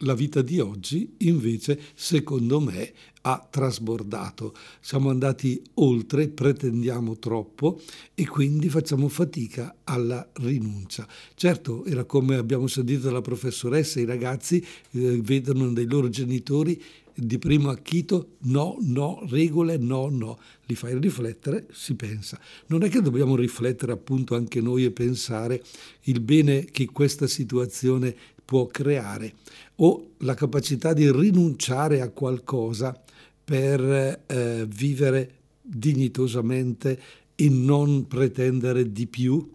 la 0.00 0.14
vita 0.14 0.42
di 0.42 0.60
oggi 0.60 1.14
invece, 1.18 1.78
secondo 1.94 2.60
me, 2.60 2.92
ha 3.22 3.46
trasbordato. 3.50 4.54
Siamo 4.80 5.10
andati 5.10 5.60
oltre, 5.74 6.28
pretendiamo 6.28 7.18
troppo 7.18 7.80
e 8.14 8.26
quindi 8.26 8.68
facciamo 8.68 9.08
fatica 9.08 9.76
alla 9.84 10.26
rinuncia. 10.34 11.06
Certo, 11.34 11.84
era 11.84 12.04
come 12.04 12.36
abbiamo 12.36 12.66
sentito 12.66 13.02
dalla 13.02 13.20
professoressa, 13.20 14.00
i 14.00 14.04
ragazzi 14.04 14.64
eh, 14.92 15.20
vedono 15.22 15.72
dei 15.72 15.86
loro 15.86 16.08
genitori 16.08 16.82
di 17.12 17.38
primo 17.38 17.68
acchito 17.68 18.36
no, 18.44 18.76
no, 18.80 19.22
regole 19.28 19.76
no, 19.76 20.08
no. 20.08 20.38
Li 20.66 20.74
fai 20.74 20.98
riflettere, 20.98 21.66
si 21.72 21.94
pensa. 21.94 22.40
Non 22.66 22.82
è 22.82 22.88
che 22.88 23.02
dobbiamo 23.02 23.36
riflettere 23.36 23.92
appunto 23.92 24.34
anche 24.34 24.60
noi 24.60 24.84
e 24.84 24.90
pensare 24.90 25.62
il 26.02 26.20
bene 26.20 26.64
che 26.64 26.86
questa 26.86 27.26
situazione 27.26 28.16
può 28.50 28.66
creare 28.66 29.34
o 29.76 30.14
la 30.18 30.34
capacità 30.34 30.92
di 30.92 31.08
rinunciare 31.08 32.00
a 32.00 32.08
qualcosa 32.08 33.00
per 33.44 34.24
eh, 34.26 34.66
vivere 34.68 35.34
dignitosamente 35.62 37.00
e 37.36 37.48
non 37.48 38.08
pretendere 38.08 38.90
di 38.90 39.06
più? 39.06 39.48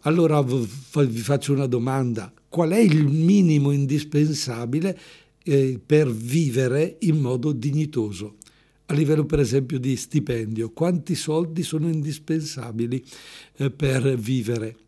Allora 0.00 0.40
vi 0.40 1.18
faccio 1.18 1.52
una 1.52 1.66
domanda. 1.66 2.32
Qual 2.48 2.70
è 2.70 2.78
il 2.78 3.06
minimo 3.06 3.70
indispensabile 3.70 4.98
eh, 5.44 5.78
per 5.84 6.10
vivere 6.10 6.96
in 7.00 7.18
modo 7.18 7.52
dignitoso? 7.52 8.36
A 8.86 8.94
livello 8.94 9.26
per 9.26 9.40
esempio 9.40 9.78
di 9.78 9.94
stipendio, 9.94 10.70
quanti 10.70 11.14
soldi 11.14 11.62
sono 11.62 11.90
indispensabili 11.90 13.04
eh, 13.58 13.70
per 13.70 14.16
vivere? 14.16 14.85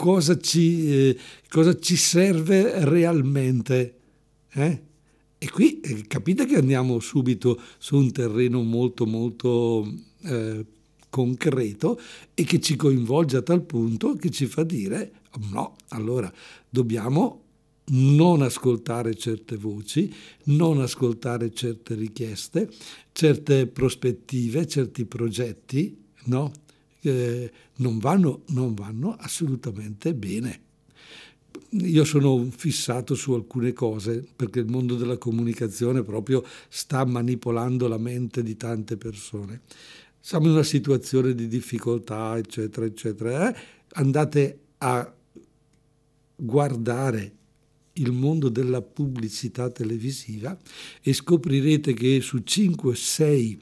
Cosa 0.00 0.38
ci, 0.38 0.90
eh, 0.90 1.18
cosa 1.50 1.78
ci 1.78 1.94
serve 1.94 2.86
realmente. 2.86 3.98
Eh? 4.52 4.82
E 5.36 5.50
qui 5.50 5.78
eh, 5.80 6.06
capite 6.06 6.46
che 6.46 6.56
andiamo 6.56 7.00
subito 7.00 7.60
su 7.76 7.96
un 7.96 8.10
terreno 8.10 8.62
molto 8.62 9.04
molto 9.04 9.86
eh, 10.22 10.64
concreto 11.10 12.00
e 12.32 12.44
che 12.44 12.60
ci 12.60 12.76
coinvolge 12.76 13.36
a 13.36 13.42
tal 13.42 13.62
punto 13.62 14.14
che 14.16 14.30
ci 14.30 14.46
fa 14.46 14.64
dire 14.64 15.20
no, 15.50 15.76
allora 15.88 16.32
dobbiamo 16.66 17.42
non 17.92 18.40
ascoltare 18.40 19.14
certe 19.16 19.56
voci, 19.56 20.10
non 20.44 20.80
ascoltare 20.80 21.52
certe 21.52 21.94
richieste, 21.94 22.70
certe 23.12 23.66
prospettive, 23.66 24.66
certi 24.66 25.04
progetti, 25.04 25.94
no? 26.24 26.52
Eh, 27.00 27.50
non, 27.76 27.98
vanno, 27.98 28.42
non 28.48 28.74
vanno 28.74 29.16
assolutamente 29.18 30.14
bene. 30.14 30.60
Io 31.70 32.04
sono 32.04 32.48
fissato 32.50 33.14
su 33.14 33.32
alcune 33.32 33.72
cose 33.72 34.26
perché 34.34 34.60
il 34.60 34.66
mondo 34.66 34.96
della 34.96 35.18
comunicazione 35.18 36.02
proprio 36.02 36.44
sta 36.68 37.04
manipolando 37.04 37.86
la 37.86 37.98
mente 37.98 38.42
di 38.42 38.56
tante 38.56 38.96
persone. 38.96 39.62
Siamo 40.18 40.46
in 40.46 40.52
una 40.52 40.62
situazione 40.62 41.34
di 41.34 41.48
difficoltà, 41.48 42.36
eccetera, 42.36 42.86
eccetera. 42.86 43.48
Eh? 43.48 43.60
Andate 43.92 44.58
a 44.78 45.14
guardare 46.36 47.34
il 47.94 48.12
mondo 48.12 48.48
della 48.48 48.82
pubblicità 48.82 49.70
televisiva 49.70 50.56
e 51.02 51.12
scoprirete 51.12 51.92
che 51.94 52.20
su 52.20 52.38
5-6 52.38 53.58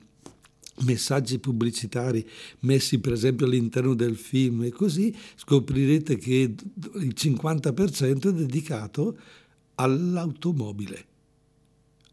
messaggi 0.84 1.38
pubblicitari 1.38 2.26
messi 2.60 2.98
per 2.98 3.12
esempio 3.12 3.46
all'interno 3.46 3.94
del 3.94 4.16
film 4.16 4.64
e 4.64 4.70
così 4.70 5.14
scoprirete 5.36 6.16
che 6.16 6.54
il 6.94 7.14
50% 7.16 8.28
è 8.28 8.32
dedicato 8.32 9.16
all'automobile. 9.76 11.06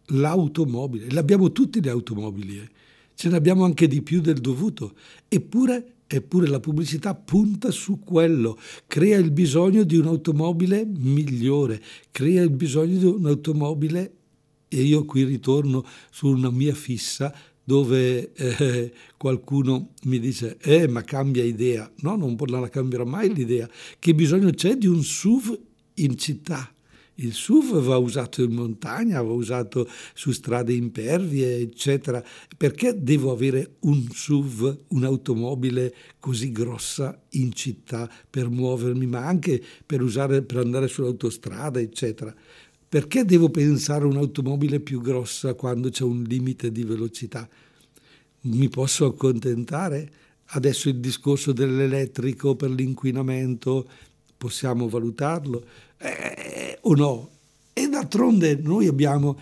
L'automobile, 0.10 1.10
l'abbiamo 1.12 1.52
tutti 1.52 1.82
le 1.82 1.90
automobili, 1.90 2.60
eh. 2.60 2.70
ce 3.16 3.30
ne 3.30 3.38
abbiamo 3.38 3.64
anche 3.64 3.88
di 3.88 4.04
più 4.04 4.22
del 4.22 4.40
dovuto, 4.40 4.94
eppure, 5.28 5.94
eppure 6.06 6.48
la 6.48 6.60
pubblicità 6.60 7.16
punta 7.16 7.72
su 7.72 8.00
quello, 8.00 8.60
crea 8.86 9.18
il 9.18 9.32
bisogno 9.32 9.84
di 9.84 9.98
un'automobile 9.98 10.86
migliore, 10.86 11.82
crea 12.12 12.44
il 12.44 12.52
bisogno 12.52 12.98
di 12.98 13.06
un'automobile, 13.06 14.14
e 14.68 14.82
io 14.82 15.06
qui 15.06 15.24
ritorno 15.24 15.84
su 16.12 16.28
una 16.28 16.52
mia 16.52 16.76
fissa, 16.76 17.34
dove 17.66 18.32
eh, 18.34 18.94
qualcuno 19.18 19.90
mi 20.04 20.20
dice 20.20 20.58
eh 20.62 20.88
ma 20.88 21.02
cambia 21.02 21.44
idea 21.44 21.92
no 22.02 22.16
non 22.16 22.38
la 22.46 22.70
cambierà 22.70 23.04
mai 23.04 23.34
l'idea 23.34 23.68
che 24.00 24.14
bisogno 24.14 24.52
c'è 24.52 24.76
di 24.76 24.88
un 24.88 25.04
SUV 25.04 25.60
in 25.96 26.16
città 26.18 26.70
il 27.20 27.34
SUV 27.34 27.80
va 27.80 27.96
usato 27.96 28.44
in 28.44 28.52
montagna, 28.52 29.22
va 29.22 29.32
usato 29.32 29.88
su 30.14 30.32
strade 30.32 30.74
impervie, 30.74 31.56
eccetera. 31.56 32.22
Perché 32.58 33.02
devo 33.02 33.32
avere 33.32 33.76
un 33.82 34.06
SUV, 34.12 34.84
un'automobile 34.90 35.96
così 36.20 36.52
grossa 36.52 37.18
in 37.32 37.54
città 37.54 38.10
per 38.30 38.50
muovermi, 38.50 39.06
ma 39.06 39.26
anche 39.26 39.64
per, 39.86 40.02
usare, 40.02 40.42
per 40.42 40.58
andare 40.58 40.90
sull'autostrada, 40.90 41.80
eccetera? 41.80 42.36
Perché 42.96 43.26
devo 43.26 43.50
pensare 43.50 44.06
a 44.06 44.08
un'automobile 44.08 44.80
più 44.80 45.02
grossa 45.02 45.54
quando 45.54 45.90
c'è 45.90 46.06
un 46.06 46.24
limite 46.24 46.72
di 46.72 46.86
velocità? 46.86 47.46
Mi 48.44 48.70
posso 48.70 49.06
accontentare? 49.06 50.10
Adesso 50.46 50.88
il 50.88 51.02
discorso 51.02 51.52
dell'elettrico 51.52 52.56
per 52.56 52.70
l'inquinamento, 52.70 53.86
possiamo 54.38 54.88
valutarlo 54.88 55.66
eh, 55.98 56.78
o 56.84 56.96
no? 56.96 57.30
E 57.74 57.90
d'altronde 57.90 58.56
noi 58.64 58.88
abbiamo 58.88 59.42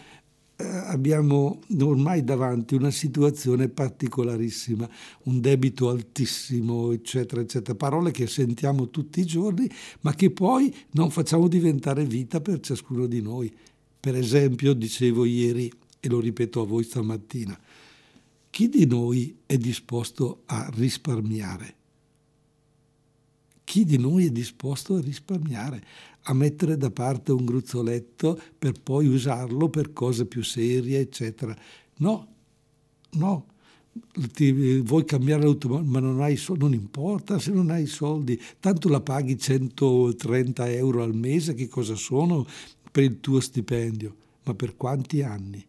abbiamo 0.63 1.60
ormai 1.80 2.23
davanti 2.23 2.76
una 2.76 2.91
situazione 2.91 3.69
particolarissima, 3.69 4.89
un 5.23 5.41
debito 5.41 5.89
altissimo, 5.89 6.91
eccetera, 6.91 7.41
eccetera, 7.41 7.76
parole 7.76 8.12
che 8.12 8.28
sentiamo 8.28 8.89
tutti 8.89 9.19
i 9.19 9.26
giorni, 9.26 9.69
ma 10.02 10.13
che 10.13 10.32
poi 10.32 10.73
non 10.91 11.12
facciamo 11.12 11.47
diventare 11.47 12.06
vita 12.06 12.41
per 12.41 12.60
ciascuno 12.60 13.06
di 13.06 13.21
noi. 13.21 13.54
Per 13.99 14.15
esempio, 14.15 14.73
dicevo 14.73 15.26
ieri, 15.26 15.71
e 15.99 16.10
lo 16.10 16.19
ripeto 16.19 16.62
a 16.62 16.65
voi 16.65 16.84
stamattina, 16.84 17.58
chi 18.49 18.69
di 18.69 18.86
noi 18.86 19.38
è 19.45 19.58
disposto 19.58 20.41
a 20.45 20.69
risparmiare? 20.76 21.76
Chi 23.63 23.86
di 23.86 23.97
noi 23.97 24.26
è 24.26 24.30
disposto 24.30 24.95
a 24.95 25.02
risparmiare, 25.02 25.84
a 26.24 26.34
mettere 26.34 26.78
da 26.78 26.92
parte 26.92 27.32
un 27.32 27.46
gruzzoletto 27.46 28.40
per 28.58 28.74
poi 28.82 29.08
usarlo 29.08 29.70
per 29.70 29.94
cose 29.94 30.26
più 30.26 30.44
serie, 30.44 31.00
eccetera? 31.00 31.56
No, 31.98 32.28
no. 33.12 33.48
Ti, 34.34 34.80
vuoi 34.80 35.06
cambiare 35.06 35.44
l'automobile, 35.44 35.90
ma 35.90 36.00
non 36.00 36.22
hai 36.22 36.36
soldi, 36.36 36.64
non 36.64 36.74
importa 36.74 37.38
se 37.38 37.52
non 37.52 37.70
hai 37.70 37.86
soldi, 37.86 38.42
tanto 38.60 38.90
la 38.90 39.02
paghi 39.02 39.38
130 39.38 40.72
euro 40.72 41.04
al 41.04 41.14
mese, 41.14 41.54
che 41.54 41.68
cosa 41.68 41.94
sono 41.94 42.46
per 42.92 43.04
il 43.04 43.19
tuo 43.19 43.40
stipendio? 43.40 44.15
Ma 44.46 44.56
per 44.56 44.76
quanti 44.76 45.21
anni? 45.21 45.63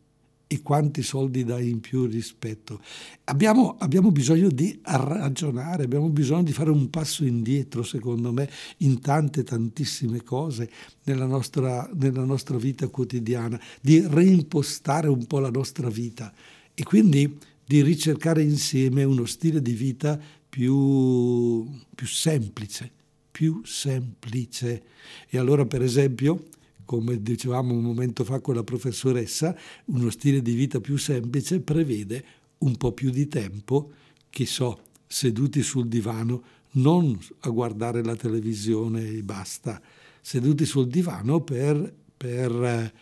E 0.54 0.62
quanti 0.62 1.02
soldi 1.02 1.42
dai 1.42 1.68
in 1.68 1.80
più 1.80 2.06
rispetto. 2.06 2.80
Abbiamo, 3.24 3.76
abbiamo, 3.80 4.12
bisogno 4.12 4.48
di 4.48 4.78
ragionare, 4.82 5.82
abbiamo 5.82 6.08
bisogno 6.10 6.44
di 6.44 6.52
fare 6.52 6.70
un 6.70 6.90
passo 6.90 7.24
indietro, 7.24 7.82
secondo 7.82 8.32
me, 8.32 8.48
in 8.78 9.00
tante, 9.00 9.42
tantissime 9.42 10.22
cose 10.22 10.70
nella 11.04 11.26
nostra, 11.26 11.90
nella 11.94 12.24
nostra 12.24 12.56
vita 12.56 12.86
quotidiana, 12.86 13.60
di 13.80 14.06
reimpostare 14.06 15.08
un 15.08 15.26
po' 15.26 15.40
la 15.40 15.50
nostra 15.50 15.88
vita 15.88 16.32
e 16.72 16.84
quindi 16.84 17.36
di 17.66 17.82
ricercare 17.82 18.42
insieme 18.42 19.02
uno 19.02 19.24
stile 19.24 19.60
di 19.60 19.72
vita 19.72 20.20
più, 20.48 21.68
più 21.94 22.06
semplice, 22.06 22.90
più 23.28 23.60
semplice. 23.64 24.82
E 25.28 25.36
allora, 25.36 25.66
per 25.66 25.82
esempio, 25.82 26.44
come 26.84 27.22
dicevamo 27.22 27.74
un 27.74 27.82
momento 27.82 28.24
fa 28.24 28.40
con 28.40 28.54
la 28.54 28.64
professoressa, 28.64 29.56
uno 29.86 30.10
stile 30.10 30.42
di 30.42 30.54
vita 30.54 30.80
più 30.80 30.96
semplice 30.96 31.60
prevede 31.60 32.24
un 32.58 32.76
po' 32.76 32.92
più 32.92 33.10
di 33.10 33.28
tempo, 33.28 33.92
che 34.30 34.46
so, 34.46 34.80
seduti 35.06 35.62
sul 35.62 35.88
divano, 35.88 36.42
non 36.72 37.18
a 37.40 37.50
guardare 37.50 38.02
la 38.02 38.16
televisione 38.16 39.06
e 39.06 39.22
basta, 39.22 39.80
seduti 40.20 40.64
sul 40.64 40.88
divano 40.88 41.40
per, 41.40 41.94
per 42.16 42.50
eh, 42.50 42.92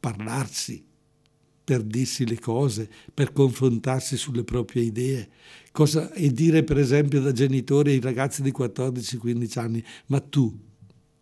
parlarsi, 0.00 0.84
per 1.64 1.82
dirsi 1.82 2.26
le 2.26 2.38
cose, 2.38 2.88
per 3.12 3.32
confrontarsi 3.32 4.16
sulle 4.16 4.44
proprie 4.44 4.84
idee. 4.84 5.28
Cosa, 5.72 6.12
e 6.12 6.30
dire 6.30 6.62
per 6.62 6.78
esempio 6.78 7.20
da 7.20 7.32
genitore 7.32 7.90
ai 7.90 8.00
ragazzi 8.00 8.42
di 8.42 8.52
14-15 8.56 9.58
anni, 9.58 9.84
ma 10.06 10.20
tu 10.20 10.56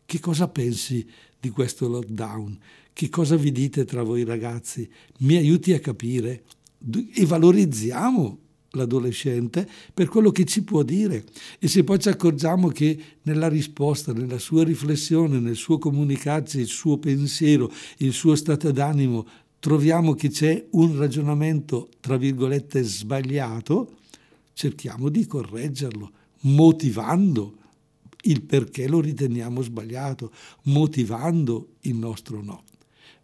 che 0.05 0.20
cosa 0.20 0.47
pensi 0.49 1.09
di 1.43 1.51
questo 1.51 1.88
lockdown? 1.88 2.57
Che 2.93 3.09
cosa 3.09 3.34
vi 3.34 3.51
dite 3.51 3.84
tra 3.84 4.05
voi 4.05 4.22
ragazzi? 4.22 4.88
Mi 5.18 5.34
aiuti 5.34 5.72
a 5.72 5.80
capire 5.80 6.45
e 7.14 7.26
valorizziamo 7.26 8.38
l'adolescente 8.70 9.68
per 9.93 10.09
quello 10.09 10.30
che 10.30 10.45
ci 10.45 10.62
può 10.62 10.84
dire 10.84 11.24
e 11.59 11.66
se 11.66 11.82
poi 11.82 11.99
ci 11.99 12.09
accorgiamo 12.09 12.68
che 12.68 12.97
nella 13.22 13.49
risposta, 13.49 14.12
nella 14.12 14.38
sua 14.38 14.62
riflessione, 14.62 15.40
nel 15.40 15.57
suo 15.57 15.78
comunicarci, 15.78 16.61
il 16.61 16.66
suo 16.66 16.99
pensiero, 16.99 17.70
il 17.99 18.12
suo 18.12 18.36
stato 18.36 18.70
d'animo 18.70 19.26
troviamo 19.59 20.14
che 20.14 20.28
c'è 20.28 20.64
un 20.70 20.97
ragionamento, 20.97 21.88
tra 22.01 22.16
virgolette, 22.16 22.82
sbagliato, 22.82 23.97
cerchiamo 24.53 25.09
di 25.09 25.26
correggerlo, 25.26 26.11
motivando 26.43 27.57
il 28.23 28.43
perché 28.43 28.89
lo 28.89 29.01
riteniamo 29.01 29.62
sbagliato, 29.62 30.33
motivando 30.64 31.75
il 31.83 31.95
nostro 31.95 32.43
no. 32.43 32.64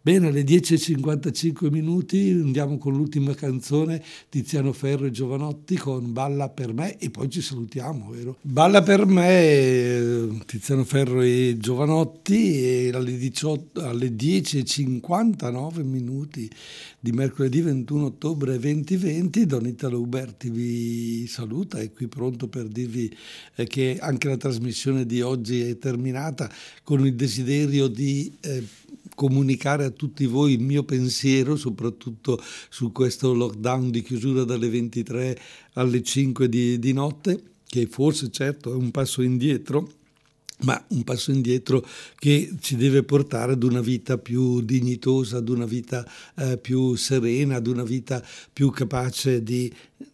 Bene, 0.01 0.27
alle 0.27 0.43
10.55 0.43 1.69
minuti 1.69 2.29
andiamo 2.31 2.77
con 2.77 2.93
l'ultima 2.95 3.33
canzone 3.33 4.01
Tiziano 4.29 4.71
Ferro 4.71 5.07
e 5.07 5.11
Giovanotti 5.11 5.75
con 5.75 6.13
Balla 6.13 6.47
per 6.47 6.71
me 6.71 6.97
e 6.97 7.09
poi 7.09 7.29
ci 7.29 7.41
salutiamo, 7.41 8.09
vero? 8.09 8.37
Balla 8.39 8.81
per 8.81 9.05
me 9.05 10.39
Tiziano 10.45 10.85
Ferro 10.85 11.19
e 11.19 11.57
Giovanotti 11.59 12.63
e 12.63 12.91
alle, 12.93 13.17
18, 13.17 13.81
alle 13.81 14.07
10.59 14.15 15.83
minuti 15.83 16.49
di 16.97 17.11
mercoledì 17.11 17.59
21 17.59 18.05
ottobre 18.05 18.57
2020 18.57 19.45
Don 19.45 19.65
Italo 19.67 19.99
Uberti 19.99 20.49
vi 20.49 21.27
saluta, 21.27 21.77
è 21.77 21.91
qui 21.91 22.07
pronto 22.07 22.47
per 22.47 22.67
dirvi 22.67 23.13
eh, 23.55 23.67
che 23.67 23.97
anche 23.99 24.29
la 24.29 24.37
trasmissione 24.37 25.05
di 25.05 25.21
oggi 25.21 25.59
è 25.59 25.77
terminata 25.77 26.49
con 26.83 27.05
il 27.05 27.15
desiderio 27.15 27.87
di 27.87 28.31
eh, 28.39 28.63
comunicare 29.19 29.83
a 29.83 29.89
tutti 29.89 30.25
voi 30.25 30.53
il 30.53 30.61
mio 30.61 30.85
pensiero, 30.85 31.57
soprattutto 31.57 32.41
su 32.69 32.93
questo 32.93 33.33
lockdown 33.33 33.91
di 33.91 34.01
chiusura 34.01 34.45
dalle 34.45 34.69
23 34.69 35.37
alle 35.73 36.01
5 36.01 36.47
di, 36.47 36.79
di 36.79 36.93
notte, 36.93 37.43
che 37.67 37.85
forse 37.87 38.31
certo 38.31 38.71
è 38.71 38.75
un 38.75 38.91
passo 38.91 39.21
indietro, 39.21 39.91
ma 40.61 40.81
un 40.91 41.03
passo 41.03 41.31
indietro 41.31 41.85
che 42.15 42.55
ci 42.61 42.77
deve 42.77 43.03
portare 43.03 43.51
ad 43.51 43.63
una 43.63 43.81
vita 43.81 44.17
più 44.17 44.61
dignitosa, 44.61 45.39
ad 45.39 45.49
una 45.49 45.65
vita 45.65 46.09
eh, 46.37 46.57
più 46.57 46.95
serena, 46.95 47.57
ad 47.57 47.67
una 47.67 47.83
vita 47.83 48.25
più 48.53 48.69
capace 48.69 49.43
di 49.43 49.69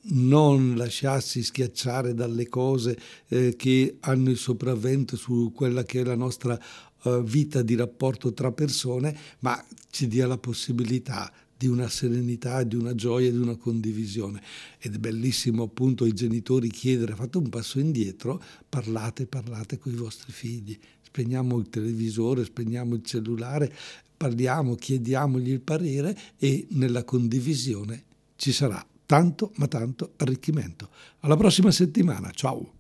non 0.08 0.74
lasciarsi 0.76 1.44
schiacciare 1.44 2.16
dalle 2.16 2.50
cose 2.50 2.98
eh, 3.28 3.56
che 3.56 3.98
hanno 4.00 4.32
il 4.32 4.38
sopravvento 4.38 5.16
su 5.16 5.52
quella 5.54 5.84
che 5.84 6.02
è 6.02 6.04
la 6.04 6.16
nostra 6.16 6.60
eh, 7.06 7.22
vita 7.24 7.62
di 7.62 7.76
rapporto 7.76 8.34
tra 8.34 8.52
persone, 8.52 9.16
ma 9.40 9.64
ci 9.90 10.08
dia 10.08 10.28
la 10.28 10.38
possibilità 10.38 11.32
di 11.58 11.68
una 11.68 11.88
serenità, 11.88 12.64
di 12.64 12.76
una 12.76 12.94
gioia, 12.96 13.32
di 13.32 13.38
una 13.38 13.56
condivisione. 13.56 14.42
Ed 14.80 14.96
è 14.96 14.98
bellissimo 14.98 15.64
appunto 15.64 16.04
ai 16.04 16.14
genitori 16.14 16.70
chiedere, 16.70 17.16
fate 17.16 17.38
un 17.38 17.50
passo 17.50 17.80
indietro, 17.80 18.42
parlate, 18.68 19.26
parlate 19.26 19.78
con 19.78 19.94
i 19.94 19.96
vostri 19.96 20.32
figli, 20.32 20.78
spegniamo 21.02 21.58
il 21.58 21.70
televisore, 21.70 22.44
spegniamo 22.44 22.96
il 22.96 23.04
cellulare, 23.04 23.74
parliamo, 24.18 24.76
chiediamogli 24.76 25.52
il 25.52 25.62
parere 25.62 26.18
e 26.38 26.68
nella 26.72 27.04
condivisione 27.04 28.04
ci 28.36 28.52
sarà 28.52 28.86
tanto 29.06 29.52
ma 29.56 29.68
tanto 29.68 30.14
arricchimento. 30.18 30.90
Alla 31.20 31.38
prossima 31.38 31.72
settimana, 31.72 32.32
ciao! 32.32 32.75